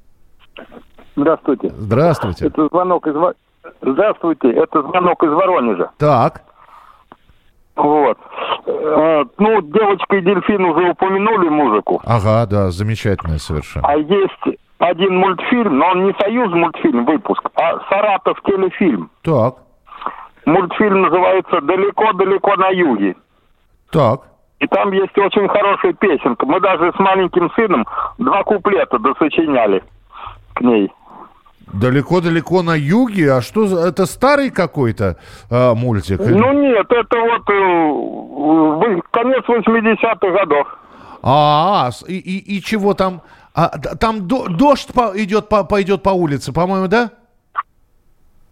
Здравствуйте. 1.17 1.73
Здравствуйте. 1.77 2.47
Это 2.47 2.69
звонок 2.69 3.07
из, 3.07 3.15
Здравствуйте, 3.83 4.51
это 4.53 4.83
звонок 4.83 5.23
из 5.23 5.31
Воронежа. 5.31 5.91
Так. 5.99 6.43
Вот. 7.77 8.19
А, 8.67 9.25
ну, 9.39 9.61
девочка 9.63 10.17
и 10.17 10.21
дельфин 10.21 10.65
уже 10.65 10.91
упомянули 10.91 11.49
музыку. 11.49 12.01
Ага, 12.05 12.47
да, 12.47 12.71
замечательная 12.71 13.39
совершенно. 13.39 13.87
А 13.89 13.97
есть 13.97 14.59
один 14.79 15.17
мультфильм, 15.17 15.79
но 15.79 15.91
он 15.91 16.07
не 16.07 16.15
Союз 16.21 16.53
мультфильм 16.53 17.05
выпуск, 17.05 17.49
а 17.55 17.79
Саратов 17.89 18.41
телефильм. 18.43 19.11
Так. 19.23 19.57
Мультфильм 20.47 21.03
называется 21.03 21.61
«Далеко-далеко 21.61 22.57
на 22.57 22.69
юге». 22.69 23.15
Так. 23.91 24.23
И 24.59 24.67
там 24.67 24.93
есть 24.93 25.17
очень 25.17 25.49
хорошая 25.49 25.93
песенка. 25.95 26.47
Мы 26.47 26.61
даже 26.61 26.93
с 26.93 26.99
маленьким 26.99 27.51
сыном 27.53 27.87
два 28.19 28.43
куплета 28.45 28.99
досочиняли 28.99 29.83
к 30.55 30.61
ней. 30.61 30.93
Далеко-далеко 31.73 32.63
на 32.63 32.75
юге? 32.75 33.33
А 33.33 33.41
что 33.41 33.67
за... 33.67 33.89
Это 33.89 34.07
старый 34.07 34.51
какой-то 34.51 35.17
а, 35.51 35.75
мультик? 35.75 36.21
Ну 36.21 36.53
нет, 36.53 36.87
это 36.91 37.17
вот 37.21 37.49
э, 37.49 39.01
конец 39.11 39.45
80-х 39.47 40.31
годов. 40.31 40.67
А, 41.23 41.91
и, 42.09 42.17
и, 42.17 42.57
и 42.57 42.63
чего 42.63 42.95
там? 42.95 43.23
А, 43.55 43.69
там 43.79 44.27
до, 44.27 44.49
дождь 44.49 44.93
по, 44.93 45.13
идет, 45.15 45.49
по, 45.49 45.65
пойдет 45.65 46.03
по 46.03 46.11
улице, 46.11 46.53
по-моему, 46.53 46.89
да? 46.89 47.11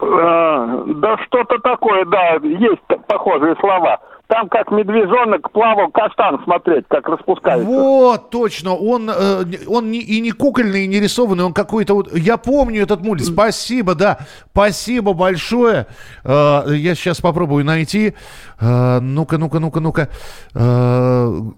А, 0.00 0.84
да 0.86 1.18
что-то 1.26 1.58
такое, 1.58 2.04
да, 2.04 2.34
есть 2.42 2.82
похожие 3.06 3.56
слова. 3.60 3.98
Там 4.28 4.48
как 4.50 4.70
медвежонок 4.70 5.50
плавал 5.52 5.90
каштан 5.90 6.44
смотреть, 6.44 6.84
как 6.88 7.08
распускается. 7.08 7.66
Вот, 7.66 8.28
точно. 8.28 8.74
Он, 8.74 9.08
э, 9.08 9.44
он 9.66 9.90
не, 9.90 10.00
и 10.00 10.20
не 10.20 10.32
кукольный, 10.32 10.84
и 10.84 10.86
не 10.86 11.00
рисованный, 11.00 11.44
он 11.44 11.54
какой-то 11.54 11.94
вот... 11.94 12.14
Я 12.14 12.36
помню 12.36 12.82
этот 12.82 13.00
мультик. 13.00 13.26
Спасибо, 13.26 13.94
да. 13.94 14.18
Спасибо 14.52 15.14
большое. 15.14 15.86
Э, 16.24 16.64
я 16.68 16.94
сейчас 16.94 17.22
попробую 17.22 17.64
найти. 17.64 18.12
Э, 18.60 19.00
ну-ка, 19.00 19.38
ну-ка, 19.38 19.60
ну-ка, 19.60 19.80
ну-ка. 19.80 20.08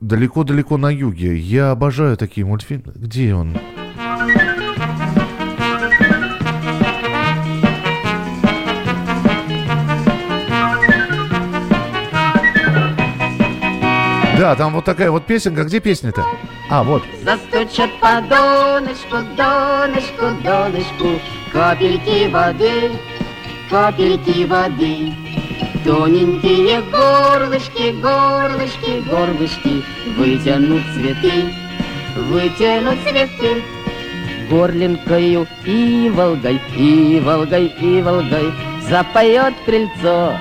Далеко-далеко 0.01 0.77
на 0.77 0.91
юге. 0.91 1.37
Я 1.37 1.73
обожаю 1.73 2.17
такие 2.17 2.47
мультфильмы. 2.47 2.93
Где 2.95 3.35
он? 3.35 3.57
Да, 14.40 14.57
там 14.57 14.72
вот 14.72 14.87
такая 14.87 15.11
вот 15.11 15.26
песенка. 15.26 15.64
Где 15.64 15.81
песня-то? 15.81 16.24
А, 16.70 16.83
вот. 16.83 17.03
Застучат 17.22 17.90
по 18.00 18.22
донышку, 18.22 19.18
донышку, 19.37 20.31
донышку 20.42 21.20
Капельки 21.53 22.26
воды, 22.31 22.90
капельки 23.68 24.46
воды 24.46 25.12
Тоненькие 25.85 26.81
горлышки, 26.90 27.90
горлышки, 28.00 29.03
горлышки 29.11 29.85
Вытянут 30.16 30.85
цветы, 30.94 31.53
вытянут 32.16 32.98
цветы 33.03 33.62
Горлинкою 34.48 35.46
и 35.66 36.11
волгой, 36.14 36.59
и 36.79 37.20
волгой, 37.22 37.66
и 37.66 38.00
волгой 38.00 38.55
Запоет 38.88 39.53
крыльцо, 39.66 40.33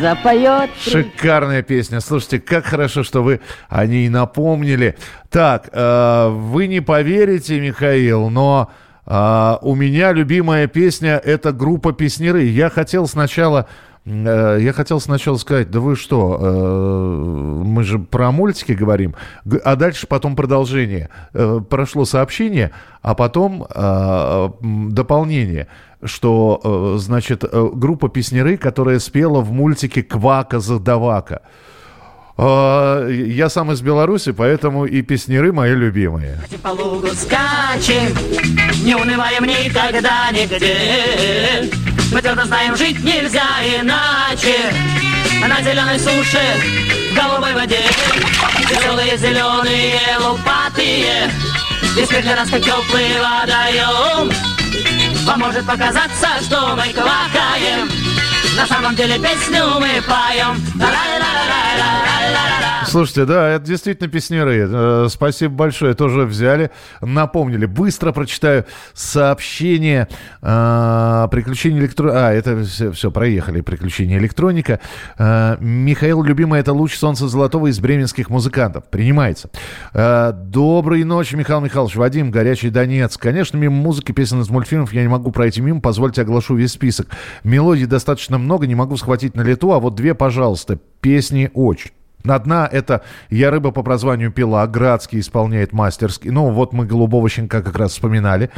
запоет. 0.00 0.70
Шикарная 0.78 1.62
песня. 1.62 2.00
Слушайте, 2.00 2.40
как 2.40 2.64
хорошо, 2.64 3.02
что 3.02 3.22
вы 3.22 3.40
о 3.68 3.86
ней 3.86 4.08
напомнили. 4.08 4.96
Так, 5.30 5.68
э, 5.72 6.28
вы 6.30 6.66
не 6.66 6.80
поверите, 6.80 7.60
Михаил, 7.60 8.28
но 8.30 8.70
э, 9.06 9.56
у 9.62 9.74
меня 9.74 10.12
любимая 10.12 10.66
песня 10.66 11.20
это 11.22 11.52
группа 11.52 11.92
Песнеры. 11.92 12.44
Я 12.44 12.70
хотел 12.70 13.06
сначала 13.06 13.66
э, 14.04 14.58
я 14.60 14.72
хотел 14.72 15.00
сначала 15.00 15.36
сказать, 15.36 15.70
да 15.70 15.80
вы 15.80 15.96
что, 15.96 16.38
э, 16.40 17.64
мы 17.64 17.82
же 17.82 17.98
про 17.98 18.30
мультики 18.30 18.72
говорим, 18.72 19.14
а 19.64 19.76
дальше 19.76 20.06
потом 20.06 20.36
продолжение. 20.36 21.10
Э, 21.32 21.60
прошло 21.68 22.04
сообщение, 22.04 22.72
а 23.02 23.14
потом 23.14 23.66
дополнение 24.92 25.68
что, 26.06 26.60
э, 26.62 26.98
значит, 26.98 27.44
э, 27.44 27.70
группа 27.72 28.08
песнеры, 28.08 28.56
которая 28.56 28.98
спела 28.98 29.40
в 29.40 29.52
мультике 29.52 30.02
«Квака 30.02 30.60
задавака». 30.60 31.42
Э, 32.38 33.08
я 33.10 33.48
сам 33.48 33.72
из 33.72 33.80
Беларуси, 33.80 34.32
поэтому 34.32 34.84
и 34.84 35.02
песнеры 35.02 35.52
мои 35.52 35.74
любимые. 35.74 36.38
По 36.62 36.68
лугу 36.68 37.08
скачем, 37.08 38.14
не 38.84 38.94
унываем 38.94 39.44
никогда 39.44 40.30
нигде. 40.32 41.70
Мы 42.12 42.20
твердо 42.20 42.44
знаем, 42.44 42.76
жить 42.76 43.02
нельзя 43.02 43.46
иначе. 43.80 44.54
На 45.40 45.62
зеленой 45.62 45.98
суше, 45.98 46.40
в 47.12 47.16
голубой 47.16 47.54
воде, 47.54 47.80
Тяжелые 48.68 49.16
зеленые 49.16 49.98
лопатые, 50.20 51.30
Здесь 51.92 52.08
для 52.08 52.36
нас 52.36 52.50
как 52.50 52.62
теплый 52.62 53.20
водоем. 53.20 54.55
Вам 55.26 55.40
может 55.40 55.66
показаться, 55.66 56.28
что 56.40 56.76
мы 56.76 56.92
квакаем. 56.92 57.90
На 58.56 58.64
самом 58.66 58.94
деле 58.94 59.18
песню 59.18 59.64
мы 59.80 60.00
поем 60.02 60.56
Слушайте, 62.96 63.26
да, 63.26 63.50
это 63.50 63.66
действительно 63.66 64.08
песнеры. 64.08 64.66
Э, 64.72 65.08
спасибо 65.10 65.52
большое, 65.54 65.92
тоже 65.92 66.22
взяли, 66.22 66.70
напомнили. 67.02 67.66
Быстро 67.66 68.10
прочитаю 68.10 68.64
сообщение. 68.94 70.08
Э, 70.40 71.28
приключения 71.30 71.80
электро... 71.80 72.10
А, 72.14 72.32
это 72.32 72.64
все, 72.64 72.90
все, 72.92 73.10
проехали. 73.10 73.60
Приключения 73.60 74.16
электроника. 74.16 74.80
Э, 75.18 75.58
Михаил, 75.60 76.22
любимый, 76.22 76.58
это 76.58 76.72
луч 76.72 76.96
солнца 76.96 77.28
золотого 77.28 77.66
из 77.66 77.78
бременских 77.80 78.30
музыкантов. 78.30 78.84
Принимается. 78.84 79.50
Доброй 79.92 81.04
ночи, 81.04 81.36
Михаил 81.36 81.60
Михайлович. 81.60 81.96
Вадим, 81.96 82.30
Горячий 82.30 82.70
Донец. 82.70 83.18
Конечно, 83.18 83.58
мимо 83.58 83.74
музыки, 83.74 84.12
песен 84.12 84.40
из 84.40 84.48
мультфильмов 84.48 84.94
я 84.94 85.02
не 85.02 85.08
могу 85.08 85.32
пройти 85.32 85.60
мимо. 85.60 85.82
Позвольте 85.82 86.22
оглашу 86.22 86.54
весь 86.54 86.72
список. 86.72 87.08
Мелодий 87.44 87.84
достаточно 87.84 88.38
много, 88.38 88.66
не 88.66 88.74
могу 88.74 88.96
схватить 88.96 89.36
на 89.36 89.42
лету, 89.42 89.72
а 89.72 89.80
вот 89.80 89.96
две, 89.96 90.14
пожалуйста. 90.14 90.78
Песни 91.02 91.50
очень. 91.52 91.90
Одна 92.30 92.68
это 92.70 93.02
«Я 93.30 93.50
рыба 93.50 93.70
по 93.70 93.82
прозванию 93.82 94.30
Пила», 94.32 94.66
Градский 94.66 95.20
исполняет 95.20 95.72
мастерски. 95.72 96.28
Ну, 96.28 96.50
вот 96.50 96.72
мы 96.72 96.86
«Голубого 96.86 97.28
щенка» 97.28 97.62
как 97.62 97.76
раз 97.76 97.92
вспоминали. 97.92 98.50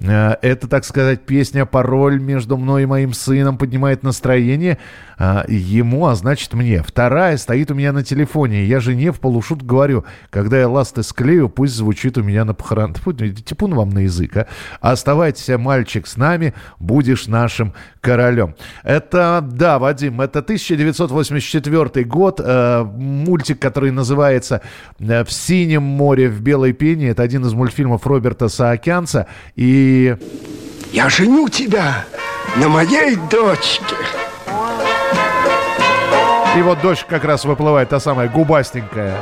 Э, 0.00 0.36
это, 0.42 0.68
так 0.68 0.84
сказать, 0.84 1.26
песня 1.26 1.66
«Пароль 1.66 2.20
между 2.20 2.56
мной 2.56 2.84
и 2.84 2.86
моим 2.86 3.12
сыном» 3.12 3.58
поднимает 3.58 4.02
настроение 4.02 4.78
э, 5.18 5.44
ему, 5.48 6.06
а 6.06 6.14
значит 6.14 6.54
мне. 6.54 6.82
Вторая 6.82 7.36
стоит 7.36 7.70
у 7.70 7.74
меня 7.74 7.92
на 7.92 8.04
телефоне. 8.04 8.64
Я 8.64 8.80
жене 8.80 9.12
в 9.12 9.20
полушут 9.20 9.62
говорю, 9.62 10.04
когда 10.30 10.58
я 10.58 10.68
ласты 10.68 11.02
склею, 11.02 11.48
пусть 11.48 11.74
звучит 11.74 12.18
у 12.18 12.22
меня 12.22 12.44
на 12.44 12.54
похоронах. 12.54 12.96
Типун 13.44 13.74
вам 13.74 13.90
на 13.90 14.00
язык, 14.00 14.36
а. 14.36 14.46
Оставайтесь, 14.80 15.48
мальчик, 15.58 16.06
с 16.06 16.16
нами, 16.16 16.54
будешь 16.78 17.26
нашим 17.26 17.74
королем. 18.00 18.54
Это, 18.82 19.46
да, 19.46 19.78
Вадим, 19.78 20.20
это 20.20 20.40
1984 20.40 22.04
год, 22.04 22.40
э, 22.42 22.84
мультик, 23.10 23.58
который 23.58 23.90
называется 23.90 24.62
э, 24.98 25.24
«В 25.24 25.32
синем 25.32 25.82
море, 25.82 26.28
в 26.28 26.40
белой 26.40 26.72
пене». 26.72 27.08
Это 27.08 27.22
один 27.22 27.44
из 27.44 27.52
мультфильмов 27.52 28.06
Роберта 28.06 28.48
Саакянца. 28.48 29.26
И... 29.56 30.16
Я 30.92 31.08
женю 31.08 31.48
тебя 31.48 32.04
на 32.56 32.68
моей 32.68 33.16
дочке. 33.30 33.94
И 36.56 36.62
вот 36.62 36.80
дочь 36.80 37.04
как 37.08 37.24
раз 37.24 37.44
выплывает, 37.44 37.90
та 37.90 38.00
самая 38.00 38.28
губастенькая. 38.28 39.16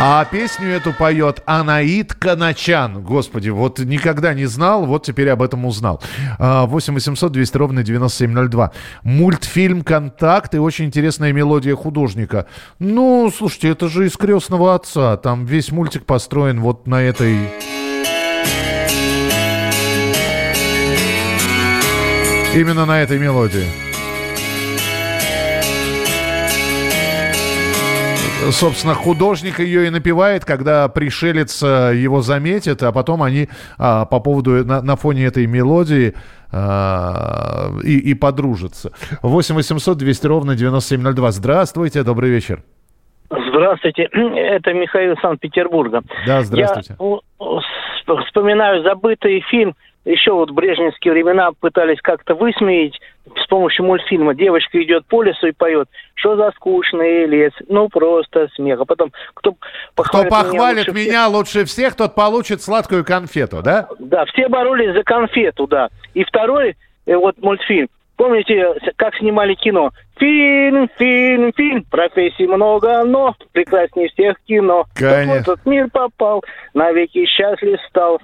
А 0.00 0.24
песню 0.24 0.68
эту 0.68 0.92
поет 0.92 1.42
Анаит 1.44 2.14
Каначан. 2.14 3.02
Господи, 3.02 3.48
вот 3.48 3.80
никогда 3.80 4.32
не 4.32 4.46
знал, 4.46 4.86
вот 4.86 5.02
теперь 5.04 5.28
об 5.28 5.42
этом 5.42 5.66
узнал. 5.66 6.00
8 6.38 6.94
800 6.94 7.32
200 7.32 7.56
ровно 7.56 7.82
9702. 7.82 8.70
Мультфильм 9.02 9.82
«Контакт» 9.82 10.54
и 10.54 10.58
очень 10.58 10.84
интересная 10.84 11.32
мелодия 11.32 11.74
художника. 11.74 12.46
Ну, 12.78 13.28
слушайте, 13.36 13.70
это 13.70 13.88
же 13.88 14.06
из 14.06 14.16
«Крестного 14.16 14.76
отца». 14.76 15.16
Там 15.16 15.44
весь 15.46 15.72
мультик 15.72 16.06
построен 16.06 16.60
вот 16.60 16.86
на 16.86 17.02
этой... 17.02 17.36
Именно 22.54 22.86
на 22.86 23.02
этой 23.02 23.18
мелодии. 23.18 23.87
Собственно, 28.50 28.94
художник 28.94 29.60
ее 29.60 29.86
и 29.86 29.90
напевает, 29.90 30.44
когда 30.44 30.88
пришелец 30.88 31.62
э, 31.62 31.94
его 31.96 32.20
заметит, 32.20 32.82
а 32.82 32.92
потом 32.92 33.22
они 33.22 33.48
а, 33.78 34.04
по 34.06 34.20
поводу, 34.20 34.64
на, 34.64 34.82
на 34.82 34.96
фоне 34.96 35.26
этой 35.26 35.46
мелодии 35.46 36.14
а, 36.52 37.70
и, 37.84 37.98
и 37.98 38.14
подружатся. 38.14 38.92
8 39.22 39.54
800 39.54 39.98
200 39.98 40.26
ровно 40.26 40.54
9702. 40.56 41.32
Здравствуйте, 41.32 42.02
добрый 42.02 42.30
вечер. 42.30 42.62
Здравствуйте, 43.30 44.04
это 44.12 44.72
Михаил 44.72 45.16
Санкт-Петербурга. 45.20 46.02
Да, 46.26 46.42
здравствуйте. 46.42 46.96
Я 46.98 48.16
вспоминаю 48.26 48.82
забытый 48.82 49.44
фильм 49.50 49.74
еще 50.04 50.32
вот 50.32 50.50
в 50.50 50.54
брежневские 50.54 51.12
времена 51.12 51.50
пытались 51.60 52.00
как-то 52.00 52.34
высмеять 52.34 52.98
с 53.36 53.46
помощью 53.46 53.84
мультфильма. 53.84 54.34
Девочка 54.34 54.82
идет 54.82 55.06
по 55.06 55.22
лесу 55.22 55.48
и 55.48 55.52
поет, 55.52 55.88
что 56.14 56.36
за 56.36 56.50
скучный 56.52 57.26
лес, 57.26 57.52
ну 57.68 57.88
просто 57.88 58.48
смех. 58.54 58.80
А 58.80 58.84
потом, 58.84 59.12
кто 59.34 59.54
похвалит, 59.94 60.28
кто 60.28 60.36
похвалит 60.36 60.88
меня, 60.88 60.88
лучше, 60.88 61.08
меня 61.08 61.22
всех... 61.24 61.34
лучше 61.34 61.64
всех, 61.64 61.96
тот 61.96 62.14
получит 62.14 62.62
сладкую 62.62 63.04
конфету, 63.04 63.62
да? 63.62 63.88
Да, 63.98 64.24
все 64.26 64.48
боролись 64.48 64.94
за 64.94 65.02
конфету, 65.02 65.66
да. 65.66 65.88
И 66.14 66.24
второй 66.24 66.76
э, 67.06 67.16
вот 67.16 67.36
мультфильм. 67.38 67.88
Помните, 68.16 68.74
как 68.96 69.14
снимали 69.14 69.54
кино? 69.54 69.92
Фильм, 70.18 70.90
фильм, 70.98 71.52
фильм, 71.56 71.84
профессий 71.88 72.48
много, 72.48 73.04
но 73.04 73.36
прекраснее 73.52 74.08
всех 74.08 74.36
кино. 74.44 74.86
Конечно. 74.92 75.22
Кто 75.24 75.32
в 75.32 75.54
этот 75.54 75.66
мир 75.66 75.88
попал, 75.92 76.42
навеки 76.74 77.24
счастлив 77.26 77.78
стал. 77.88 78.20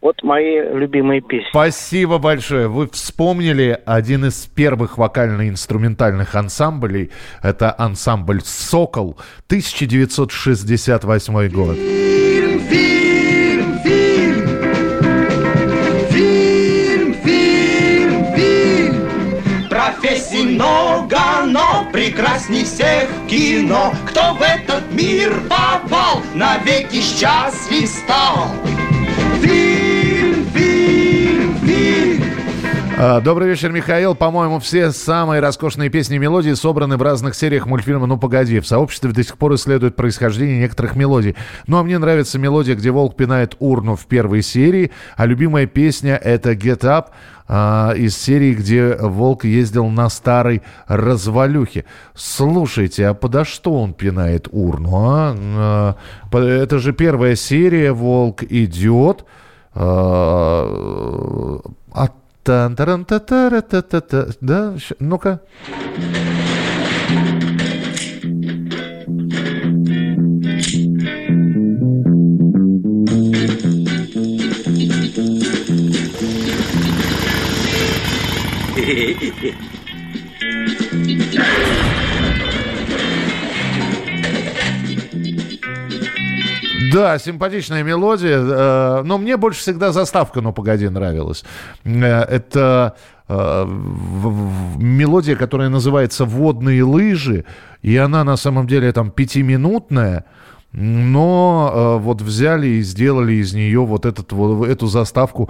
Вот 0.00 0.22
мои 0.22 0.60
любимые 0.60 1.20
песни. 1.20 1.48
Спасибо 1.50 2.18
большое. 2.18 2.68
Вы 2.68 2.88
вспомнили 2.88 3.78
один 3.86 4.24
из 4.26 4.46
первых 4.46 4.98
вокально-инструментальных 4.98 6.34
ансамблей. 6.34 7.10
Это 7.42 7.74
ансамбль 7.76 8.40
«Сокол», 8.44 9.16
1968 9.46 11.48
год. 11.48 11.76
Фильм, 11.76 12.60
фильм, 12.60 13.78
фильм. 13.78 14.46
Фильм, 16.10 17.14
фильм, 17.24 18.34
фильм. 18.36 19.68
Профессий 19.70 20.54
много, 20.54 21.18
но 21.46 21.88
прекрасней 21.90 22.64
всех 22.64 23.08
кино. 23.28 23.92
Кто 24.08 24.34
в 24.34 24.42
этот 24.42 24.92
мир 24.92 25.32
попал, 25.48 26.20
навеки 26.34 27.00
счастлив 27.00 27.88
стал. 27.88 28.50
Добрый 32.96 33.50
вечер, 33.50 33.72
Михаил. 33.72 34.14
По-моему, 34.14 34.58
все 34.58 34.90
самые 34.90 35.42
роскошные 35.42 35.90
песни 35.90 36.16
и 36.16 36.18
мелодии 36.18 36.54
собраны 36.54 36.96
в 36.96 37.02
разных 37.02 37.34
сериях 37.34 37.66
мультфильма 37.66 38.06
«Ну, 38.06 38.16
погоди». 38.16 38.58
В 38.58 38.66
сообществе 38.66 39.12
до 39.12 39.22
сих 39.22 39.36
пор 39.36 39.54
исследуют 39.56 39.96
происхождение 39.96 40.60
некоторых 40.60 40.96
мелодий. 40.96 41.36
Ну, 41.66 41.76
а 41.76 41.82
мне 41.82 41.98
нравится 41.98 42.38
мелодия, 42.38 42.74
где 42.74 42.90
волк 42.90 43.14
пинает 43.14 43.54
урну 43.58 43.96
в 43.96 44.06
первой 44.06 44.40
серии, 44.40 44.92
а 45.14 45.26
любимая 45.26 45.66
песня— 45.66 46.16
это 46.24 46.52
«Get 46.52 46.84
Up», 46.84 47.08
а, 47.46 47.92
из 47.92 48.16
серии, 48.16 48.54
где 48.54 48.96
волк 48.96 49.44
ездил 49.44 49.88
на 49.88 50.08
старой 50.08 50.62
развалюхе. 50.88 51.84
Слушайте, 52.14 53.08
а 53.08 53.14
подо 53.14 53.44
что 53.44 53.74
он 53.74 53.92
пинает 53.92 54.48
урну? 54.50 54.96
А? 55.04 55.36
А, 55.36 55.96
Это 56.32 56.78
же 56.78 56.94
первая 56.94 57.36
серия, 57.36 57.92
волк 57.92 58.42
идет. 58.42 59.26
А 59.74 61.60
а 61.96 62.08
тан 62.46 62.74
таран 62.76 63.04
та 63.04 63.18
та 63.18 63.60
та 63.60 63.80
та 63.82 64.00
та 64.00 64.26
Да, 64.40 64.60
щ- 64.78 64.96
ну-ка. 65.00 65.38
Да, 86.96 87.18
симпатичная 87.18 87.82
мелодия, 87.82 88.38
э, 88.38 89.02
но 89.04 89.18
мне 89.18 89.36
больше 89.36 89.60
всегда 89.60 89.92
заставка 89.92 90.40
«Ну, 90.40 90.54
погоди» 90.54 90.88
нравилась. 90.88 91.44
Э, 91.84 92.22
Это 92.22 92.96
э, 93.28 93.66
мелодия, 94.78 95.36
которая 95.36 95.68
называется 95.68 96.24
«Водные 96.24 96.82
лыжи», 96.84 97.44
и 97.82 97.98
она 97.98 98.24
на 98.24 98.38
самом 98.38 98.66
деле 98.66 98.90
там 98.92 99.10
пятиминутная, 99.10 100.24
но 100.72 101.70
э, 101.72 102.02
вот 102.02 102.20
взяли 102.20 102.66
и 102.68 102.82
сделали 102.82 103.34
из 103.34 103.54
нее 103.54 103.80
вот 103.80 104.04
этот, 104.04 104.32
вот 104.32 104.66
эту 104.68 104.86
заставку 104.88 105.48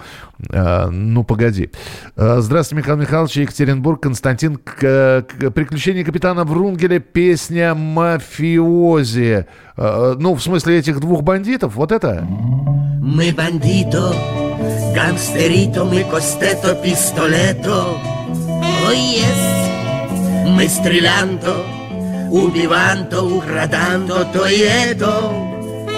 э, 0.51 0.87
«Ну, 0.91 1.25
погоди». 1.25 1.71
Э, 2.17 2.37
здравствуйте, 2.41 2.83
Михаил 2.83 2.99
Михайлович, 2.99 3.37
Екатеринбург, 3.37 4.01
Константин. 4.03 4.57
К- 4.57 5.23
к- 5.29 5.51
«Приключения 5.51 6.05
капитана 6.05 6.45
Врунгеля», 6.45 7.01
песня 7.01 7.75
«Мафиози». 7.75 9.47
Э, 9.77 10.15
ну, 10.19 10.35
в 10.35 10.43
смысле 10.43 10.79
этих 10.79 11.01
двух 11.01 11.23
бандитов, 11.23 11.75
вот 11.75 11.93
это? 11.93 12.27
Мы 12.29 13.33
бандито, 13.33 14.13
гангстерито, 14.95 15.85
мы 15.85 16.05
костето, 16.05 16.75
пистолето. 16.75 17.85
Ой, 18.89 18.97
yes. 18.97 20.49
Мы 20.49 20.69
стрелянто, 20.69 21.55
убиванто, 22.31 23.23
украданто, 23.23 24.25
то 24.33 24.47
и 24.47 24.61
это. 24.61 25.21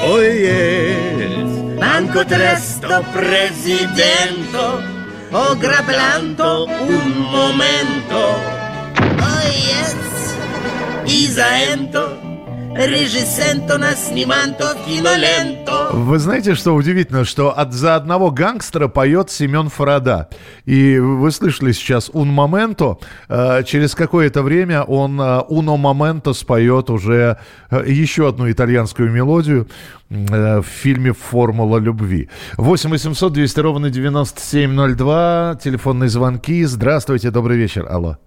Ой, 0.05 0.43
yes. 0.43 1.79
Банко 1.79 2.25
тресто, 2.25 3.05
президенто, 3.15 4.83
ограбланто, 5.33 6.65
un 6.65 7.21
momento. 7.31 8.37
Ой, 8.99 9.53
yes. 9.71 9.97
Изаенто, 11.07 12.19
режиссенто, 12.77 13.79
насниманто, 13.79 14.77
киноленто. 14.87 15.91
Вы 15.93 16.19
знаете, 16.19 16.55
что 16.55 16.75
удивительно, 16.75 17.25
что 17.25 17.57
от, 17.59 17.73
за 17.73 17.97
одного 17.97 18.31
гангстера 18.31 18.89
поет 18.89 19.31
Семен 19.31 19.69
Фарада. 19.69 20.29
И 20.65 20.99
вы 20.99 21.31
слышали 21.31 21.73
сейчас 21.73 22.11
«Un 22.11 22.35
momento». 22.35 22.99
Э, 23.29 23.63
через 23.65 23.95
какое-то 23.95 24.43
время 24.43 24.83
он 24.83 25.21
э, 25.21 25.43
«Uno 25.49 25.77
momento» 25.77 26.35
споет 26.35 26.91
уже 26.91 27.39
э, 27.71 27.85
еще 27.87 28.29
одну 28.29 28.51
итальянскую 28.51 29.11
мелодию 29.11 29.69
э, 30.11 30.61
в 30.61 30.67
фильме 30.67 31.13
«Формула 31.13 31.79
любви». 31.79 32.29
8 32.57 32.91
800 32.91 33.33
200 33.33 33.61
ровно 33.61 33.91
9702. 33.91 35.59
Телефонные 35.63 36.09
звонки. 36.09 36.65
Здравствуйте, 36.65 37.31
добрый 37.31 37.57
вечер. 37.57 37.87
Алло. 37.89 38.19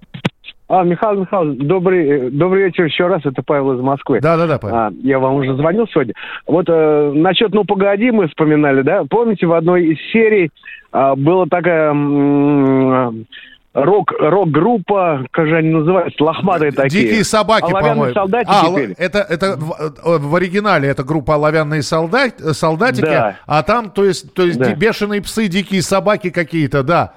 А, 0.73 0.83
Михаил 0.85 1.19
Михайлович, 1.19 1.59
добрый, 1.59 2.07
э, 2.07 2.29
добрый 2.29 2.63
вечер 2.63 2.85
еще 2.85 3.07
раз, 3.07 3.25
это 3.25 3.43
Павел 3.45 3.73
из 3.73 3.81
Москвы. 3.81 4.21
Да, 4.21 4.37
да, 4.37 4.47
да, 4.47 4.57
Павел. 4.57 4.75
А, 4.77 4.91
я 5.03 5.19
вам 5.19 5.35
уже 5.35 5.53
звонил 5.57 5.85
сегодня. 5.87 6.13
Вот 6.47 6.65
э, 6.69 7.11
насчет 7.13 7.53
«Ну, 7.53 7.65
погоди» 7.65 8.09
мы 8.09 8.29
вспоминали, 8.29 8.81
да? 8.81 9.03
Помните, 9.09 9.47
в 9.47 9.51
одной 9.51 9.87
из 9.87 9.97
серий 10.13 10.49
а, 10.93 11.17
была 11.17 11.45
такая 11.47 11.91
м, 11.91 13.25
рок, 13.73 14.11
рок-группа, 14.19 15.25
как 15.31 15.47
же 15.47 15.57
они 15.57 15.69
называются, 15.69 16.23
лохматые 16.23 16.71
такие. 16.71 17.03
Дикие 17.03 17.23
собаки, 17.23 17.71
по-моему. 17.71 18.13
солдатики 18.13 18.51
А, 18.51 18.75
пели. 18.75 18.95
это, 18.97 19.19
это 19.19 19.55
в, 19.57 19.71
э, 19.79 20.17
в 20.17 20.35
оригинале 20.35 20.89
это 20.89 21.03
группа 21.03 21.35
оловянные 21.35 21.81
солдат, 21.81 22.39
солдатики, 22.39 23.05
Да. 23.05 23.37
а 23.45 23.63
там, 23.63 23.89
то 23.89 24.03
есть, 24.03 24.33
то 24.33 24.43
есть 24.43 24.59
Да. 24.59 24.73
бешеные 24.75 25.21
псы, 25.21 25.47
дикие 25.47 25.81
собаки 25.81 26.29
какие-то, 26.29 26.83
да. 26.83 27.13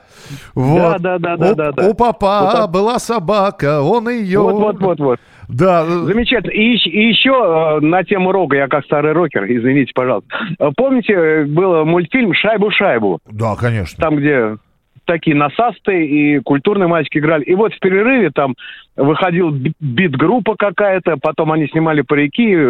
Вот. 0.55 1.03
Да, 1.03 1.19
да, 1.19 1.37
да, 1.37 1.51
у, 1.51 1.55
да, 1.55 1.73
да. 1.73 1.89
у 1.89 1.95
папа 1.95 2.41
Вот 2.45 2.53
так. 2.53 2.71
была 2.71 2.99
собака, 2.99 3.83
он 3.83 4.09
ее... 4.09 4.41
Вот, 4.41 4.55
вот, 4.55 4.81
вот, 4.81 5.01
вот. 5.01 5.21
Да. 5.49 5.85
Замечательно. 5.85 6.53
И, 6.53 6.75
и 6.77 7.09
еще 7.09 7.31
э, 7.31 7.81
на 7.85 8.03
тему 8.05 8.33
рока, 8.33 8.57
я 8.57 8.67
как 8.67 8.85
старый 8.87 9.13
рокер, 9.13 9.45
извините, 9.45 9.93
пожалуйста. 9.95 10.29
Э, 10.59 10.71
Помните, 10.75 11.13
э, 11.13 11.45
был 11.45 11.85
мультфильм 11.85 12.33
«Шайбу-шайбу»? 12.33 13.19
Да, 13.31 13.55
конечно. 13.55 14.03
Там, 14.03 14.17
где 14.17 14.57
такие 15.05 15.37
насасты 15.37 16.07
и 16.07 16.39
культурные 16.41 16.87
мальчики 16.89 17.19
играли. 17.19 17.45
И 17.45 17.55
вот 17.55 17.73
в 17.75 17.79
перерыве 17.81 18.31
там 18.31 18.55
выходил 18.97 19.51
би- 19.51 19.73
бит-группа 19.81 20.55
какая-то, 20.57 21.17
потом 21.21 21.53
они 21.53 21.67
снимали 21.69 22.03
парики, 22.03 22.53
э, 22.55 22.67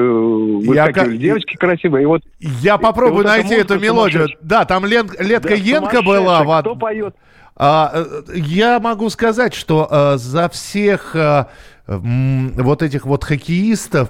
выскакивали 0.66 0.92
ка- 1.16 1.16
девочки 1.16 1.56
красивые. 1.56 2.02
И 2.04 2.06
вот, 2.06 2.22
Я 2.40 2.78
попробую 2.78 3.24
вот 3.24 3.26
эта 3.26 3.36
найти 3.36 3.54
эту 3.54 3.78
мелодию. 3.78 4.28
Да, 4.42 4.64
там 4.64 4.84
Лен- 4.86 5.10
Летка 5.18 5.50
Да, 5.50 5.54
Енка 5.54 6.02
была. 6.02 6.42
в 6.42 6.60
Кто 6.60 6.74
поет? 6.76 7.14
А, 7.56 7.92
э, 7.94 8.04
я 8.34 8.80
могу 8.80 9.08
сказать, 9.10 9.54
что 9.54 9.86
э, 9.90 10.16
за 10.16 10.48
всех 10.48 11.14
м, 11.86 12.52
вот 12.56 12.82
этих 12.82 13.04
вот 13.04 13.24
хоккеистов 13.24 14.08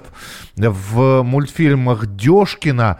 в 0.55 1.23
мультфильмах 1.23 2.07
Дёшкина 2.07 2.99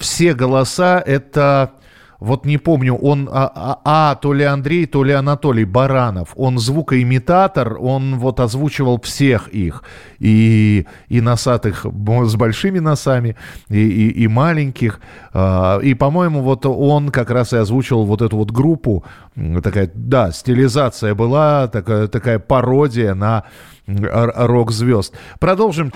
все 0.00 0.32
голоса 0.32 1.02
это 1.04 1.72
вот 2.18 2.46
не 2.46 2.58
помню, 2.58 2.94
он 2.94 3.28
а, 3.30 3.50
а- 3.54 3.78
а, 3.84 4.14
то 4.14 4.32
ли 4.32 4.44
Андрей, 4.44 4.86
то 4.86 5.04
ли 5.04 5.12
Анатолий 5.12 5.64
Баранов. 5.64 6.30
Он 6.36 6.58
звукоимитатор, 6.58 7.76
он 7.80 8.18
вот 8.18 8.40
озвучивал 8.40 9.00
всех 9.00 9.48
их. 9.48 9.82
И, 10.18 10.86
и 11.08 11.20
носатых 11.20 11.84
с 11.84 12.34
большими 12.36 12.78
носами, 12.78 13.36
и, 13.68 13.78
и, 13.78 14.22
и 14.24 14.28
маленьких. 14.28 15.00
А, 15.34 15.78
И, 15.80 15.94
по-моему, 15.94 16.40
вот 16.42 16.64
он 16.64 17.10
как 17.10 17.30
раз 17.30 17.52
и 17.52 17.56
озвучивал 17.56 18.06
вот 18.06 18.22
эту 18.22 18.36
вот 18.38 18.50
группу. 18.50 19.04
Такая, 19.62 19.90
да, 19.94 20.32
стилизация 20.32 21.14
была, 21.14 21.68
такая, 21.68 22.08
такая 22.08 22.38
пародия 22.38 23.14
на 23.14 23.44
рок-звезд. 23.86 25.14
Продолжим. 25.38 25.92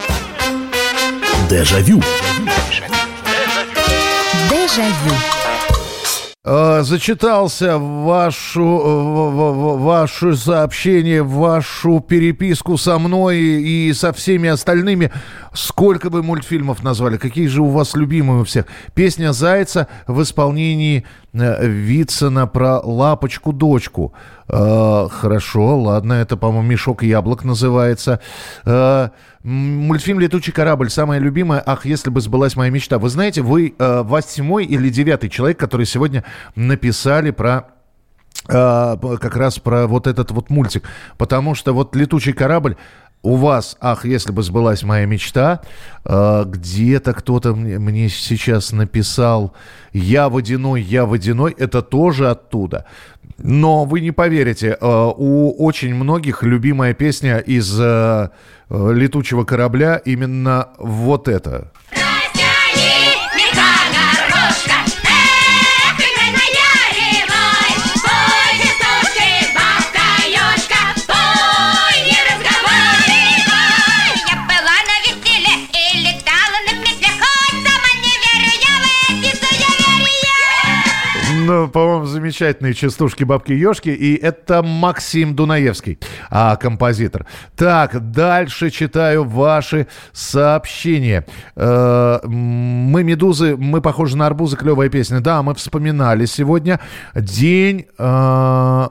Дежавю. 1.48 2.00
Дежавю. 4.50 5.39
Э, 6.42 6.81
Зачитался 6.83 7.76
вашу, 7.76 8.64
в- 8.64 9.31
в- 9.31 9.53
в- 9.76 9.83
ваше 9.83 10.35
сообщение, 10.35 11.22
вашу 11.22 12.00
переписку 12.00 12.79
со 12.79 12.98
мной 12.98 13.37
и 13.38 13.92
со 13.92 14.14
всеми 14.14 14.48
остальными. 14.48 15.12
Сколько 15.52 16.10
бы 16.10 16.22
мультфильмов 16.22 16.82
назвали? 16.82 17.16
Какие 17.16 17.48
же 17.48 17.62
у 17.62 17.68
вас 17.68 17.94
любимые 17.94 18.42
у 18.42 18.44
всех? 18.44 18.66
Песня 18.94 19.32
«Зайца» 19.32 19.88
в 20.06 20.22
исполнении 20.22 21.04
э, 21.32 21.66
Вицина 21.66 22.46
про 22.46 22.78
лапочку-дочку. 22.78 24.14
Э, 24.48 25.09
Хорошо, 25.11 25.80
ладно, 25.80 26.14
это, 26.14 26.36
по-моему, 26.36 26.68
«Мешок 26.68 27.03
яблок» 27.03 27.44
называется. 27.44 28.20
Э, 28.64 29.09
Мультфильм 29.42 30.20
«Летучий 30.20 30.53
корабль» 30.53 30.90
самая 30.90 31.18
любимая. 31.18 31.62
Ах, 31.66 31.84
если 31.84 32.11
бы 32.11 32.20
сбылась 32.20 32.57
моя 32.57 32.70
мечта. 32.70 32.98
Вы 32.98 33.09
знаете, 33.09 33.42
вы 33.42 33.74
э, 33.76 34.03
восьмой 34.03 34.66
или 34.66 34.88
девятый 34.88 35.30
человек, 35.30 35.59
который 35.59 35.86
сегодня 35.86 36.24
написали 36.55 37.30
про 37.30 37.70
а, 38.48 38.96
как 38.96 39.36
раз 39.36 39.59
про 39.59 39.86
вот 39.86 40.07
этот 40.07 40.30
вот 40.30 40.51
мультик. 40.51 40.88
Потому 41.18 41.55
что 41.55 41.72
вот 41.72 41.94
«Летучий 41.96 42.32
корабль» 42.32 42.76
у 43.22 43.36
вас, 43.36 43.76
ах, 43.80 44.04
если 44.04 44.32
бы 44.32 44.42
сбылась 44.42 44.82
моя 44.82 45.06
мечта, 45.06 45.60
э, 46.04 46.44
где-то 46.46 47.12
кто-то 47.12 47.54
мне, 47.54 48.08
сейчас 48.08 48.72
написал 48.72 49.52
«Я 49.92 50.28
водяной, 50.28 50.80
я 50.82 51.04
водяной», 51.04 51.54
это 51.58 51.82
тоже 51.82 52.30
оттуда. 52.30 52.86
Но 53.38 53.84
вы 53.84 54.00
не 54.00 54.10
поверите, 54.10 54.76
э, 54.80 55.12
у 55.16 55.54
очень 55.64 55.94
многих 55.94 56.42
любимая 56.42 56.94
песня 56.94 57.38
из 57.38 57.78
э, 57.78 58.28
«Летучего 58.70 59.44
корабля» 59.44 59.96
именно 59.96 60.68
вот 60.78 61.28
эта. 61.28 61.70
По-моему, 81.68 82.06
замечательные 82.06 82.74
частушки 82.74 83.24
бабки-ешки. 83.24 83.90
И 83.90 84.14
это 84.14 84.62
Максим 84.62 85.34
Дунаевский, 85.34 85.98
а, 86.30 86.56
композитор. 86.56 87.26
Так, 87.56 88.11
дальше 88.12 88.70
читаю 88.70 89.24
ваши 89.24 89.86
сообщения. 90.12 91.26
Э, 91.56 92.20
мы 92.26 93.04
медузы, 93.04 93.56
мы 93.56 93.80
похожи 93.80 94.16
на 94.16 94.26
арбузы, 94.26 94.56
клевая 94.56 94.88
песня. 94.88 95.20
Да, 95.20 95.42
мы 95.42 95.54
вспоминали 95.54 96.26
сегодня 96.26 96.80
день... 97.14 97.86
Э, 97.98 98.88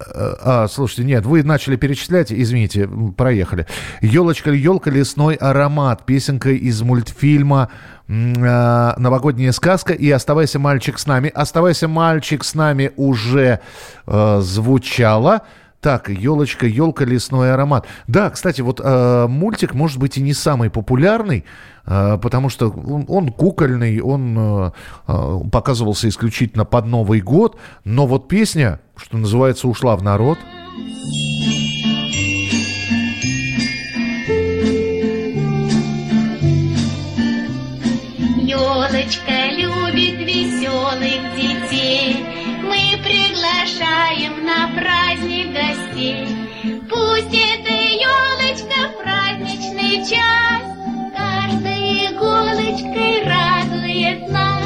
а, 0.00 0.68
слушайте, 0.68 1.04
нет, 1.04 1.26
вы 1.26 1.42
начали 1.42 1.74
перечислять, 1.76 2.32
извините, 2.32 2.88
проехали. 3.16 3.66
Елочка, 4.00 4.52
елка, 4.52 4.90
лесной 4.90 5.34
аромат, 5.34 6.06
песенка 6.06 6.50
из 6.50 6.80
мультфильма 6.82 7.70
новогодняя 8.08 9.52
сказка 9.52 9.92
и 9.92 10.10
«Оставайся, 10.10 10.58
мальчик, 10.58 10.98
с 10.98 11.06
нами». 11.06 11.30
«Оставайся, 11.34 11.88
мальчик, 11.88 12.42
с 12.42 12.54
нами» 12.54 12.92
уже 12.96 13.60
э, 14.06 14.40
звучало. 14.40 15.42
Так, 15.80 16.08
елочка, 16.08 16.66
елка, 16.66 17.04
лесной 17.04 17.52
аромат. 17.52 17.86
Да, 18.08 18.30
кстати, 18.30 18.62
вот 18.62 18.80
э, 18.82 19.26
мультик 19.28 19.74
может 19.74 19.98
быть 19.98 20.16
и 20.18 20.20
не 20.20 20.32
самый 20.32 20.70
популярный, 20.70 21.44
э, 21.86 22.18
потому 22.20 22.48
что 22.48 22.70
он, 22.70 23.04
он 23.06 23.28
кукольный, 23.28 24.00
он 24.00 24.36
э, 24.38 24.70
э, 25.06 25.38
показывался 25.52 26.08
исключительно 26.08 26.64
под 26.64 26.86
Новый 26.86 27.20
год, 27.20 27.58
но 27.84 28.08
вот 28.08 28.26
песня, 28.26 28.80
что 28.96 29.18
называется, 29.18 29.68
ушла 29.68 29.94
в 29.94 30.02
народ. 30.02 30.38
Елочка 39.08 39.46
любит 39.52 40.18
веселых 40.18 41.34
детей. 41.34 42.14
Мы 42.62 42.98
приглашаем 43.02 44.44
на 44.44 44.68
праздник 44.78 45.54
гостей. 45.54 46.26
Пусть 46.90 47.32
это 47.32 47.72
елочка 47.72 48.90
праздничный 49.02 50.04
час 50.04 50.62
каждой 51.16 52.08
иголочкой 52.08 53.24
радует 53.24 54.28
нас 54.28 54.57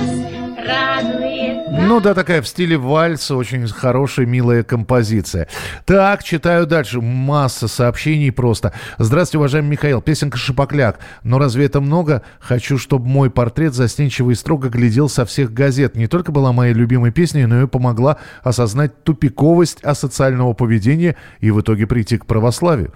Ну 1.85 2.01
да, 2.01 2.15
такая 2.15 2.43
в 2.43 2.49
стиле 2.49 2.77
вальса, 2.77 3.35
очень 3.35 3.67
хорошая, 3.67 4.27
милая 4.27 4.63
композиция. 4.63 5.49
Так, 5.85 6.23
читаю 6.23 6.67
дальше. 6.67 7.01
Масса 7.01 7.69
сообщений 7.69 8.31
просто. 8.31 8.73
Здравствуйте, 8.99 9.39
уважаемый 9.39 9.71
Михаил. 9.71 10.01
Песенка 10.01 10.39
«Шипокляк». 10.39 11.01
Но 11.23 11.39
разве 11.39 11.67
это 11.67 11.81
много? 11.81 12.23
Хочу, 12.41 12.79
чтобы 12.79 13.07
мой 13.07 13.31
портрет 13.31 13.75
застенчиво 13.75 14.31
и 14.31 14.35
строго 14.35 14.69
глядел 14.69 15.09
со 15.09 15.25
всех 15.25 15.53
газет. 15.53 15.97
Не 15.97 16.07
только 16.07 16.33
была 16.33 16.53
моей 16.53 16.75
любимой 16.75 17.11
песней, 17.11 17.47
но 17.47 17.63
и 17.63 17.67
помогла 17.67 18.19
осознать 18.43 19.03
тупиковость 19.05 19.83
асоциального 19.83 20.53
поведения 20.53 21.17
и 21.41 21.51
в 21.51 21.61
итоге 21.61 21.87
прийти 21.87 22.19
к 22.19 22.27
православию. 22.27 22.93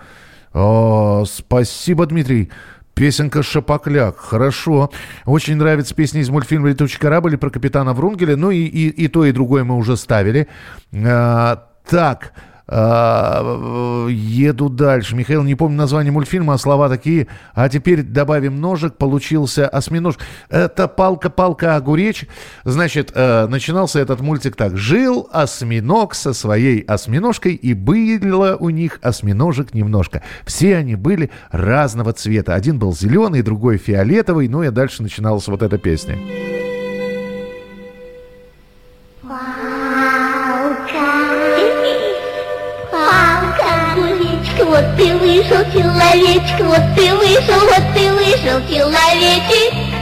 О, 0.54 1.24
спасибо, 1.26 2.06
Дмитрий. 2.06 2.50
Песенка 2.96 3.42
«Шапокляк». 3.42 4.16
Хорошо. 4.16 4.90
Очень 5.26 5.56
нравится 5.56 5.94
песня 5.94 6.22
из 6.22 6.30
мультфильма 6.30 6.70
«Летучий 6.70 6.98
корабль» 6.98 7.36
про 7.36 7.50
капитана 7.50 7.92
Врунгеля. 7.92 8.36
Ну 8.36 8.50
и, 8.50 8.64
и, 8.64 8.88
и 8.88 9.08
то, 9.08 9.26
и 9.26 9.32
другое 9.32 9.64
мы 9.64 9.76
уже 9.76 9.98
ставили. 9.98 10.48
А, 10.94 11.68
так. 11.86 12.32
А, 12.68 14.08
еду 14.08 14.68
дальше. 14.68 15.14
Михаил, 15.14 15.44
не 15.44 15.54
помню 15.54 15.76
название 15.76 16.12
мультфильма, 16.12 16.54
а 16.54 16.58
слова 16.58 16.88
такие. 16.88 17.28
А 17.54 17.68
теперь 17.68 18.02
добавим 18.02 18.60
ножик, 18.60 18.96
получился 18.96 19.68
осьминож. 19.68 20.16
Это 20.48 20.88
палка-палка 20.88 21.76
огуречь. 21.76 22.26
Значит, 22.64 23.12
э, 23.14 23.46
начинался 23.46 24.00
этот 24.00 24.20
мультик 24.20 24.56
так. 24.56 24.76
Жил 24.76 25.28
осьминог 25.32 26.14
со 26.14 26.32
своей 26.32 26.80
осьминожкой, 26.80 27.54
и 27.54 27.74
было 27.74 28.56
у 28.58 28.70
них 28.70 28.98
осьминожек 29.02 29.72
немножко. 29.72 30.22
Все 30.44 30.76
они 30.76 30.96
были 30.96 31.30
разного 31.50 32.12
цвета. 32.12 32.54
Один 32.54 32.78
был 32.78 32.94
зеленый, 32.94 33.42
другой 33.42 33.78
фиолетовый. 33.78 34.48
Ну 34.48 34.62
и 34.64 34.70
дальше 34.70 35.02
начиналась 35.02 35.46
вот 35.46 35.62
эта 35.62 35.78
песня. 35.78 36.16
Вот 44.76 44.96
ты 44.96 45.16
вышел, 45.16 45.64
человечек, 45.72 46.60
вот 46.60 46.82
ты 46.94 47.14
вышел, 47.14 47.60
вот 47.60 47.82
ты 47.94 48.12
вышел, 48.12 48.60
человечек. 48.68 49.95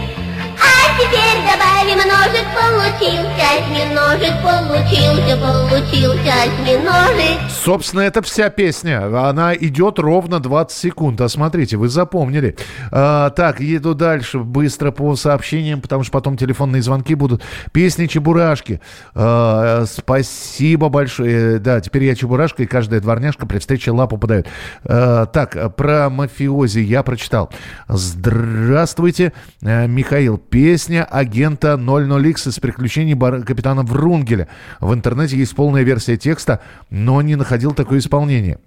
А 0.64 0.98
теперь 0.98 1.42
добавим 1.44 1.98
ножик, 2.08 2.46
получился 2.54 3.44
осьминожек, 3.54 4.42
получился, 4.42 5.36
получился 5.36 6.32
осьминожек. 6.42 7.50
Собственно, 7.50 8.00
это 8.02 8.22
вся 8.22 8.50
песня. 8.50 9.28
Она 9.28 9.54
идет 9.54 9.98
ровно 9.98 10.40
20 10.40 10.76
секунд. 10.76 11.20
А 11.20 11.28
смотрите, 11.28 11.76
вы 11.76 11.88
запомнили. 11.88 12.56
А, 12.90 13.30
так, 13.30 13.60
еду 13.60 13.94
дальше 13.94 14.38
быстро 14.38 14.90
по 14.90 15.16
сообщениям, 15.16 15.80
потому 15.80 16.02
что 16.02 16.12
потом 16.12 16.36
телефонные 16.36 16.82
звонки 16.82 17.14
будут. 17.14 17.42
Песни 17.72 18.06
Чебурашки. 18.06 18.80
А, 19.14 19.84
спасибо 19.86 20.88
большое. 20.88 21.58
Да, 21.58 21.80
теперь 21.80 22.04
я 22.04 22.14
Чебурашка, 22.14 22.62
и 22.62 22.66
каждая 22.66 23.00
дворняжка 23.00 23.46
при 23.46 23.58
встрече 23.58 23.90
лапу 23.90 24.18
подает. 24.18 24.46
А, 24.84 25.26
так, 25.26 25.74
про 25.76 26.10
мафиози 26.10 26.80
я 26.80 27.02
прочитал. 27.02 27.50
Здравствуйте, 27.88 29.32
э, 29.62 29.86
Михаил 29.86 30.38
Песня 30.54 31.04
агента 31.04 31.74
00X 31.74 32.48
из 32.48 32.60
приключений 32.60 33.14
бар- 33.14 33.42
капитана 33.42 33.82
Врунгеля. 33.82 34.46
В 34.78 34.94
интернете 34.94 35.36
есть 35.36 35.56
полная 35.56 35.82
версия 35.82 36.16
текста, 36.16 36.60
но 36.90 37.20
не 37.22 37.34
находил 37.34 37.72
такое 37.72 37.98
исполнение. 37.98 38.60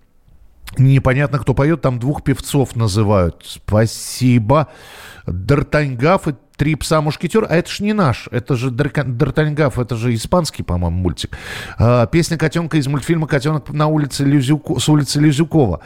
Непонятно, 0.78 1.40
кто 1.40 1.54
поет, 1.54 1.80
там 1.80 1.98
двух 1.98 2.24
певцов 2.24 2.76
называют. 2.76 3.42
Спасибо. 3.46 4.68
Д'Артаньгаф 5.26 6.30
и 6.30 6.36
Три 6.58 6.74
пса 6.74 7.02
мушкетер, 7.02 7.46
а 7.48 7.56
это 7.56 7.70
ж 7.70 7.82
не 7.82 7.94
наш, 7.94 8.28
это 8.32 8.56
же 8.56 8.72
Д'Артаньгав, 8.72 9.80
это 9.80 9.96
же 9.96 10.16
испанский, 10.16 10.64
по-моему, 10.64 10.98
мультик. 10.98 11.38
А, 11.78 12.08
песня 12.08 12.36
котенка 12.36 12.78
из 12.78 12.88
мультфильма 12.88 13.28
«Котенок 13.28 13.70
на 13.72 13.86
улице 13.86 14.26
Лизюко, 14.26 14.80
с 14.80 14.90
улицы 14.90 15.20
Лизюкова». 15.20 15.82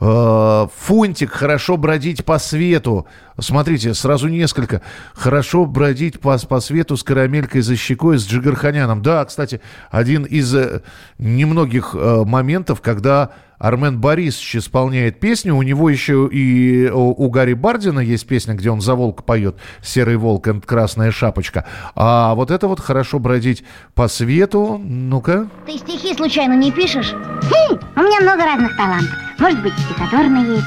А, 0.00 0.68
Фунтик 0.78 1.30
«Хорошо 1.30 1.76
бродить 1.76 2.24
по 2.24 2.40
свету». 2.40 3.06
Смотрите, 3.38 3.94
сразу 3.94 4.26
несколько. 4.26 4.82
«Хорошо 5.14 5.64
бродить 5.64 6.18
по, 6.18 6.36
по 6.38 6.58
свету 6.58 6.96
с 6.96 7.04
карамелькой 7.04 7.60
за 7.60 7.76
щекой, 7.76 8.18
с 8.18 8.26
Джигарханяном». 8.26 9.02
Да, 9.02 9.24
кстати, 9.24 9.60
один 9.92 10.24
из 10.24 10.52
э, 10.54 10.82
немногих 11.18 11.94
э, 11.94 12.24
моментов, 12.24 12.80
когда 12.80 13.30
Армен 13.58 14.00
Борисович 14.00 14.56
исполняет 14.56 15.20
песню. 15.20 15.54
У 15.54 15.62
него 15.62 15.88
еще 15.88 16.28
и 16.30 16.90
у, 16.90 17.24
у 17.24 17.30
Гарри 17.30 17.54
Бардина 17.54 18.00
есть 18.00 18.26
песня, 18.26 18.54
где 18.54 18.70
он 18.70 18.80
за 18.80 18.94
волк 18.94 19.24
поет 19.24 19.56
«Серый 19.82 20.15
волк 20.16 20.48
и 20.48 20.60
красная 20.60 21.10
шапочка». 21.10 21.64
А 21.94 22.34
вот 22.34 22.50
это 22.50 22.68
вот 22.68 22.80
«Хорошо 22.80 23.18
бродить 23.18 23.64
по 23.94 24.08
свету». 24.08 24.80
Ну-ка. 24.82 25.48
Ты 25.66 25.78
стихи 25.78 26.14
случайно 26.14 26.54
не 26.54 26.72
пишешь? 26.72 27.12
Хм, 27.12 27.78
у 27.96 28.00
меня 28.00 28.20
много 28.20 28.44
разных 28.44 28.76
талантов. 28.76 29.16
Может 29.38 29.62
быть, 29.62 29.72
стихотворные 29.74 30.56
есть. 30.56 30.66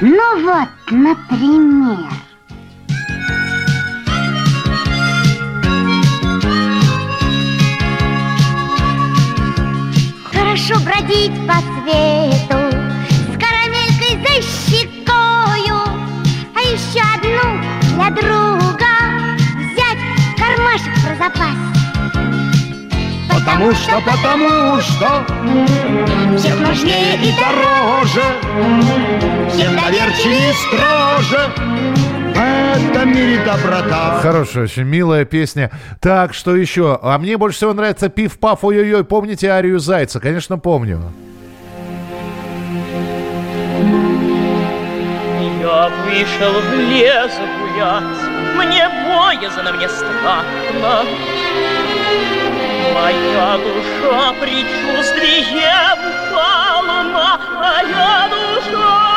Ну 0.00 0.44
вот, 0.44 0.68
например... 0.90 2.10
Хорошо 10.32 10.80
бродить 10.84 11.32
по 11.46 11.54
свету 11.54 12.58
С 13.30 13.38
карамелькой 13.38 14.18
за 14.22 14.42
щекою 14.42 14.95
для 17.96 18.10
друга 18.10 18.92
Взять 19.72 19.98
кармашек 20.36 20.92
про 21.02 21.16
запас 21.16 21.56
Потому 23.28 23.72
что, 23.72 24.00
потому 24.00 24.80
что 24.80 25.24
Всех 26.36 26.60
нужнее 26.60 27.16
и 27.16 27.32
дороже 27.32 28.22
Всех 29.50 29.70
доверчивее 29.74 30.50
и 30.50 30.54
строже 30.54 31.50
в 32.36 32.88
этом 32.90 33.08
мире 33.14 33.38
доброта. 33.46 34.20
Хорошая, 34.20 34.64
очень 34.64 34.82
милая 34.82 35.24
песня. 35.24 35.70
Так, 36.00 36.34
что 36.34 36.54
еще? 36.54 36.98
А 37.02 37.16
мне 37.18 37.38
больше 37.38 37.56
всего 37.56 37.72
нравится 37.72 38.10
«Пиф-паф, 38.10 38.62
ой-ой-ой». 38.62 39.04
Помните 39.04 39.48
арию 39.48 39.78
Зайца? 39.78 40.20
Конечно, 40.20 40.58
помню. 40.58 41.00
Я 45.60 45.90
вышел 46.04 46.60
в 46.60 46.74
лес 46.90 47.32
гулять, 47.76 48.02
мне 48.54 48.88
боязно, 48.88 49.72
мне 49.72 49.88
страшно. 49.88 51.04
Моя 52.94 53.58
душа 53.58 54.32
предчувствием 54.40 55.98
полна, 56.32 57.38
моя 57.54 58.28
душа, 58.30 59.15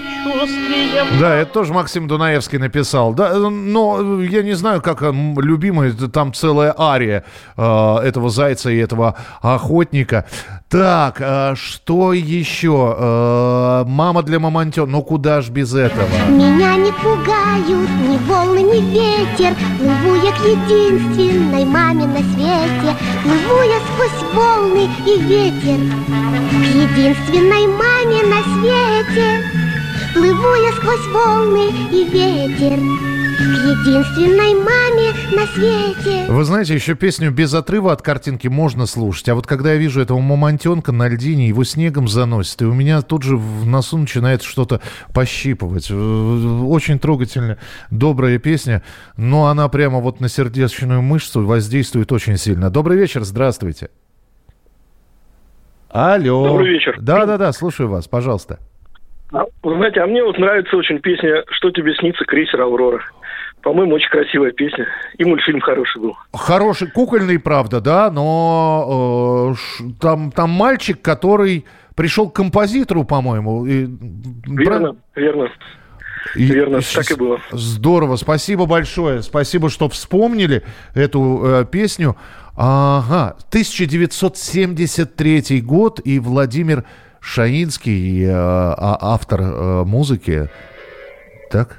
Предчувствием 0.00 1.20
Да, 1.20 1.34
это 1.34 1.52
тоже 1.52 1.72
Максим 1.72 2.08
Дунаевский 2.08 2.58
написал. 2.58 3.14
Да, 3.14 3.34
но 3.34 4.22
я 4.22 4.42
не 4.42 4.54
знаю, 4.54 4.82
как 4.82 5.02
он 5.02 5.38
любимый, 5.40 5.92
там 5.92 6.32
целая 6.32 6.74
ария 6.78 7.24
э, 7.56 7.96
этого 8.02 8.30
зайца 8.30 8.70
и 8.70 8.76
этого 8.76 9.16
охотника. 9.40 10.26
Так, 10.68 11.16
э, 11.20 11.54
что 11.54 12.12
еще? 12.12 12.96
Э, 12.98 13.84
мама 13.86 14.22
для 14.22 14.38
мамонтен, 14.38 14.90
ну 14.90 15.02
куда 15.02 15.40
ж 15.40 15.48
без 15.48 15.74
этого? 15.74 16.08
Меня 16.28 16.76
не 16.76 16.92
пугают 16.92 17.90
ни 18.08 18.18
волны, 18.28 18.58
ни 18.58 18.80
ветер 18.80 19.54
Плыву 19.78 20.16
я 20.16 20.32
к 20.32 20.40
единственной 20.44 21.64
маме 21.64 22.06
на 22.06 22.18
свете 22.18 22.96
Плыву 23.22 23.62
я 23.62 23.78
сквозь 23.86 24.34
волны 24.34 24.88
и 25.06 25.20
ветер 25.22 25.78
К 26.06 26.64
единственной 26.64 27.66
маме 27.66 28.22
на 28.26 28.42
свете 28.42 29.85
Плыву 30.16 30.54
я 30.54 30.72
сквозь 30.72 31.06
волны 31.08 31.68
и 31.92 32.08
ветер 32.08 32.78
К 32.78 33.40
единственной 33.42 34.54
маме 34.54 35.12
на 35.36 35.46
свете 35.48 36.24
Вы 36.32 36.42
знаете, 36.44 36.72
еще 36.72 36.94
песню 36.94 37.30
без 37.30 37.52
отрыва 37.52 37.92
от 37.92 38.00
картинки 38.00 38.48
можно 38.48 38.86
слушать. 38.86 39.28
А 39.28 39.34
вот 39.34 39.46
когда 39.46 39.74
я 39.74 39.76
вижу 39.76 40.00
этого 40.00 40.18
мамонтенка 40.18 40.92
на 40.92 41.08
льдине, 41.08 41.48
его 41.48 41.64
снегом 41.64 42.08
заносит, 42.08 42.62
и 42.62 42.64
у 42.64 42.72
меня 42.72 43.02
тут 43.02 43.24
же 43.24 43.36
в 43.36 43.66
носу 43.66 43.98
начинает 43.98 44.42
что-то 44.42 44.80
пощипывать. 45.12 45.88
Э, 45.90 45.94
Очень 45.94 46.98
трогательная, 46.98 47.58
добрая 47.90 48.38
песня, 48.38 48.82
но 49.18 49.48
она 49.48 49.68
прямо 49.68 50.00
вот 50.00 50.20
на 50.20 50.30
сердечную 50.30 51.02
мышцу 51.02 51.44
воздействует 51.44 52.10
очень 52.10 52.38
сильно. 52.38 52.70
Добрый 52.70 52.96
вечер, 52.96 53.22
здравствуйте. 53.22 53.90
Алло. 55.90 56.48
Добрый 56.48 56.70
вечер. 56.72 56.96
Да-да-да, 56.98 57.52
слушаю 57.52 57.90
вас, 57.90 58.08
пожалуйста. 58.08 58.58
А, 59.36 59.44
Вы 59.62 59.76
знаете, 59.76 60.00
а 60.00 60.06
мне 60.06 60.22
вот 60.24 60.38
нравится 60.38 60.74
очень 60.76 60.98
песня 61.00 61.44
«Что 61.50 61.70
тебе 61.70 61.94
снится, 61.94 62.24
крейсер 62.24 62.60
Аврора». 62.62 63.00
По-моему, 63.62 63.94
очень 63.96 64.08
красивая 64.10 64.52
песня. 64.52 64.86
И 65.18 65.24
мультфильм 65.24 65.60
хороший 65.60 66.00
был. 66.00 66.16
Хороший, 66.32 66.88
кукольный, 66.90 67.38
правда, 67.38 67.80
да, 67.80 68.10
но 68.12 69.54
э, 69.80 69.84
там, 70.00 70.30
там 70.30 70.50
мальчик, 70.50 71.02
который 71.02 71.64
пришел 71.96 72.30
к 72.30 72.36
композитору, 72.36 73.04
по-моему. 73.04 73.66
и- 73.66 73.88
Верно, 74.46 74.96
верно. 75.16 75.48
Верно, 76.34 76.80
так 76.94 77.10
и 77.10 77.14
было. 77.14 77.38
Здорово, 77.50 78.16
спасибо 78.16 78.66
большое, 78.66 79.22
спасибо, 79.22 79.70
что 79.70 79.88
вспомнили 79.88 80.62
эту 80.94 81.40
э, 81.44 81.64
песню. 81.70 82.16
Ага, 82.56 83.36
1973 83.48 85.60
год, 85.60 86.00
и 86.04 86.18
Владимир 86.18 86.84
Шаинский, 87.26 88.24
э, 88.24 88.30
а- 88.32 88.98
автор 89.00 89.40
э, 89.42 89.84
музыки. 89.84 90.48
Так? 91.50 91.78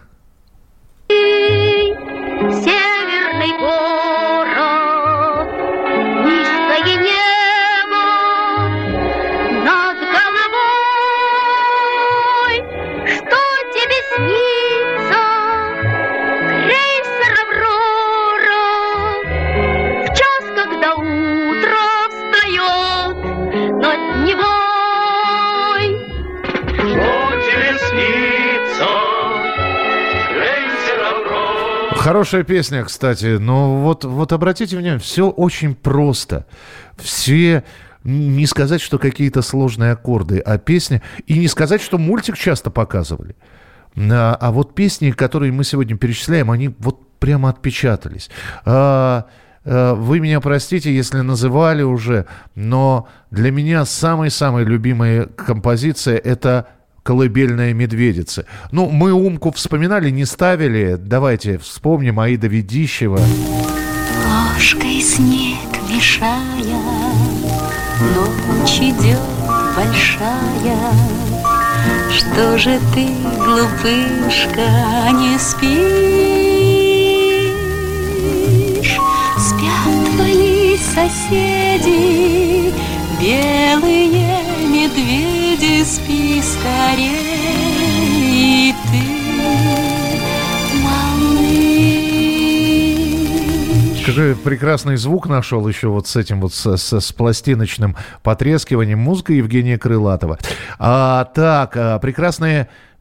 Хорошая 32.08 32.44
песня, 32.44 32.86
кстати, 32.86 33.36
но 33.36 33.82
вот, 33.82 34.06
вот 34.06 34.32
обратите 34.32 34.78
внимание, 34.78 34.98
все 34.98 35.30
очень 35.30 35.76
просто. 35.76 36.46
Все 36.96 37.66
не 38.06 38.46
сказать, 38.46 38.80
что 38.80 38.98
какие-то 38.98 39.42
сложные 39.42 39.92
аккорды, 39.92 40.40
а 40.40 40.58
песня... 40.58 41.02
И 41.26 41.38
не 41.38 41.50
сказать, 41.50 41.82
что 41.82 41.98
мультик 41.98 42.38
часто 42.38 42.72
показывали. 42.72 43.36
А, 43.98 44.38
а 44.40 44.52
вот 44.54 44.74
песни, 44.74 45.12
которые 45.12 45.52
мы 45.52 45.66
сегодня 45.66 45.98
перечисляем, 45.98 46.50
они 46.50 46.74
вот 46.80 47.20
прямо 47.20 47.50
отпечатались. 47.50 48.30
А, 48.64 49.26
а, 49.66 49.94
вы 49.94 50.22
меня 50.22 50.40
простите, 50.40 50.96
если 50.96 51.20
называли 51.20 51.84
уже, 51.84 52.26
но 52.56 53.10
для 53.32 53.52
меня 53.52 53.84
самая-самая 53.84 54.64
любимая 54.64 55.26
композиция– 55.26 56.16
это 56.24 56.68
«Колыбельная 57.08 57.74
медведица». 57.74 58.46
Ну, 58.74 58.90
мы 58.90 59.14
«Умку» 59.14 59.54
вспоминали, 59.54 60.10
не 60.10 60.26
ставили. 60.26 60.98
Давайте 61.00 61.58
вспомним 61.58 62.20
Аида 62.20 62.48
Ведищева. 62.48 63.22
Ложкой 64.28 65.00
снег 65.02 65.56
мешая, 65.90 66.36
Ночь 68.14 68.80
идет 68.82 69.22
большая. 69.74 70.92
Что 72.12 72.58
же 72.58 72.78
ты, 72.94 73.08
глупышка, 73.38 74.68
не 75.14 75.40
спишь? 75.40 75.78
Спят 79.38 80.06
твои 80.18 80.76
соседи, 80.76 82.74
белые 83.22 84.47
спи 85.86 86.42
скорее, 86.42 87.18
и 88.20 88.74
ты, 88.92 89.02
малыш. 92.78 94.06
Какой 94.06 94.36
прекрасный 94.36 94.96
звук 94.98 95.28
нашел 95.28 95.68
еще 95.68 95.90
вот 95.90 96.08
с 96.08 96.16
этим 96.16 96.40
вот 96.42 96.54
с, 96.54 96.78
с- 96.78 97.00
с 97.00 97.12
пластиночным 97.12 97.96
потрескиванием. 98.24 99.00
Музыка 99.00 99.34
Евгения 99.34 99.78
Крылатова. 99.78 100.38
А, 100.80 101.26
так, 101.26 101.76
а, 101.76 102.00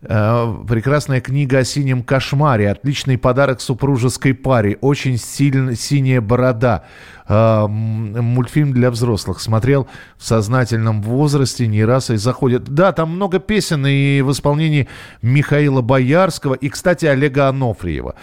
прекрасная 0.00 0.18
а, 0.18 0.64
Прекрасная 0.64 1.20
книга 1.20 1.58
о 1.58 1.64
синем 1.64 2.02
кошмаре. 2.02 2.70
Отличный 2.70 3.18
подарок 3.18 3.60
супружеской 3.60 4.34
паре. 4.34 4.78
Очень 4.80 5.18
сильно 5.18 5.74
синяя 5.74 6.20
борода. 6.20 6.84
М, 7.28 8.12
мультфильм 8.22 8.72
для 8.72 8.90
взрослых. 8.90 9.40
Смотрел 9.40 9.88
в 10.16 10.24
сознательном 10.24 11.02
возрасте 11.02 11.66
не 11.66 11.84
раз 11.84 12.10
и 12.10 12.16
заходит. 12.16 12.64
Да, 12.64 12.92
там 12.92 13.10
много 13.10 13.38
песен 13.38 13.86
и 13.86 14.20
в 14.20 14.30
исполнении 14.32 14.88
Михаила 15.22 15.80
Боярского 15.80 16.54
и, 16.54 16.68
кстати, 16.68 17.06
Олега 17.06 17.48
Анофриева. 17.48 18.14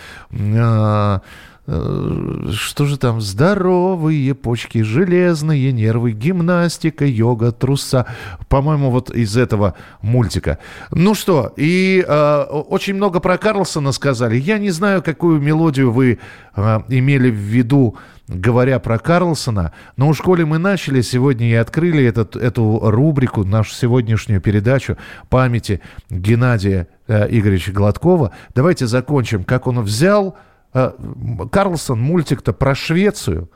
Что 1.65 2.85
же 2.85 2.97
там? 2.97 3.21
Здоровые 3.21 4.35
почки, 4.35 4.81
железные 4.81 5.71
нервы, 5.71 6.11
гимнастика, 6.11 7.05
йога, 7.05 7.53
труса. 7.53 8.05
По-моему, 8.49 8.89
вот 8.89 9.09
из 9.09 9.37
этого 9.37 9.75
мультика. 10.01 10.59
Ну 10.91 11.13
что, 11.13 11.53
и 11.55 12.03
э, 12.05 12.41
очень 12.43 12.95
много 12.95 13.21
про 13.21 13.37
Карлсона 13.37 13.93
сказали. 13.93 14.35
Я 14.35 14.57
не 14.57 14.71
знаю, 14.71 15.01
какую 15.01 15.39
мелодию 15.39 15.93
вы 15.93 16.19
э, 16.55 16.79
имели 16.89 17.29
в 17.29 17.35
виду, 17.35 17.95
говоря 18.27 18.79
про 18.79 18.99
Карлсона, 18.99 19.71
но 19.95 20.09
у 20.09 20.13
школе 20.13 20.43
мы 20.45 20.57
начали 20.57 21.01
сегодня 21.01 21.49
и 21.49 21.53
открыли 21.53 22.03
этот, 22.03 22.35
эту 22.35 22.79
рубрику, 22.83 23.45
нашу 23.45 23.73
сегодняшнюю 23.73 24.41
передачу 24.41 24.97
памяти 25.29 25.79
Геннадия 26.09 26.89
э, 27.07 27.27
Игоревича 27.29 27.71
Гладкова. 27.71 28.31
Давайте 28.53 28.85
закончим, 28.85 29.45
как 29.45 29.65
он 29.67 29.79
взял 29.81 30.35
Карлсон 30.73 32.01
мультик-то 32.01 32.53
про 32.53 32.75
Швецию, 32.75 33.49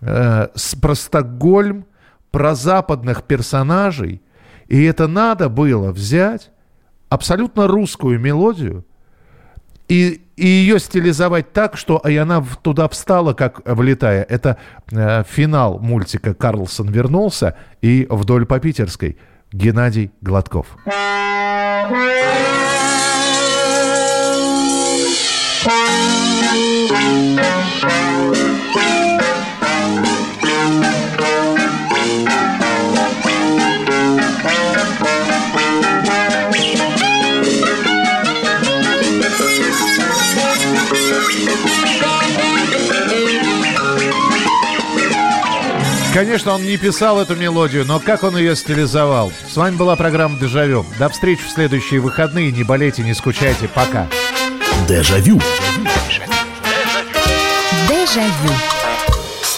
э, 0.00 0.48
про 0.80 0.94
Стокгольм, 0.94 1.86
про 2.30 2.54
западных 2.54 3.24
персонажей. 3.24 4.22
И 4.66 4.82
это 4.84 5.08
надо 5.08 5.48
было 5.48 5.92
взять, 5.92 6.50
абсолютно 7.08 7.68
русскую 7.68 8.20
мелодию 8.20 8.84
и, 9.88 10.20
и 10.36 10.46
ее 10.46 10.78
стилизовать 10.78 11.52
так, 11.52 11.76
что 11.76 12.00
и 12.06 12.16
она 12.16 12.44
туда 12.62 12.88
встала, 12.88 13.32
как 13.32 13.62
влетая. 13.64 14.22
Это 14.22 14.58
э, 14.90 15.24
финал 15.28 15.78
мультика 15.78 16.34
«Карлсон 16.34 16.88
вернулся» 16.88 17.56
и 17.80 18.06
«Вдоль 18.10 18.46
по 18.46 18.60
Питерской» 18.60 19.16
Геннадий 19.50 20.12
Гладков. 20.20 20.66
Конечно, 46.18 46.52
он 46.52 46.64
не 46.64 46.76
писал 46.76 47.20
эту 47.20 47.36
мелодию, 47.36 47.84
но 47.84 48.00
как 48.00 48.24
он 48.24 48.36
ее 48.36 48.56
стилизовал. 48.56 49.32
С 49.48 49.56
вами 49.56 49.76
была 49.76 49.94
программа 49.94 50.36
«Дежавю». 50.36 50.84
До 50.98 51.08
встречи 51.08 51.42
в 51.44 51.48
следующие 51.48 52.00
выходные. 52.00 52.50
Не 52.50 52.64
болейте, 52.64 53.04
не 53.04 53.14
скучайте. 53.14 53.68
Пока. 53.68 54.08
Дежавю. 54.88 55.40
Jaillot. 58.14 58.77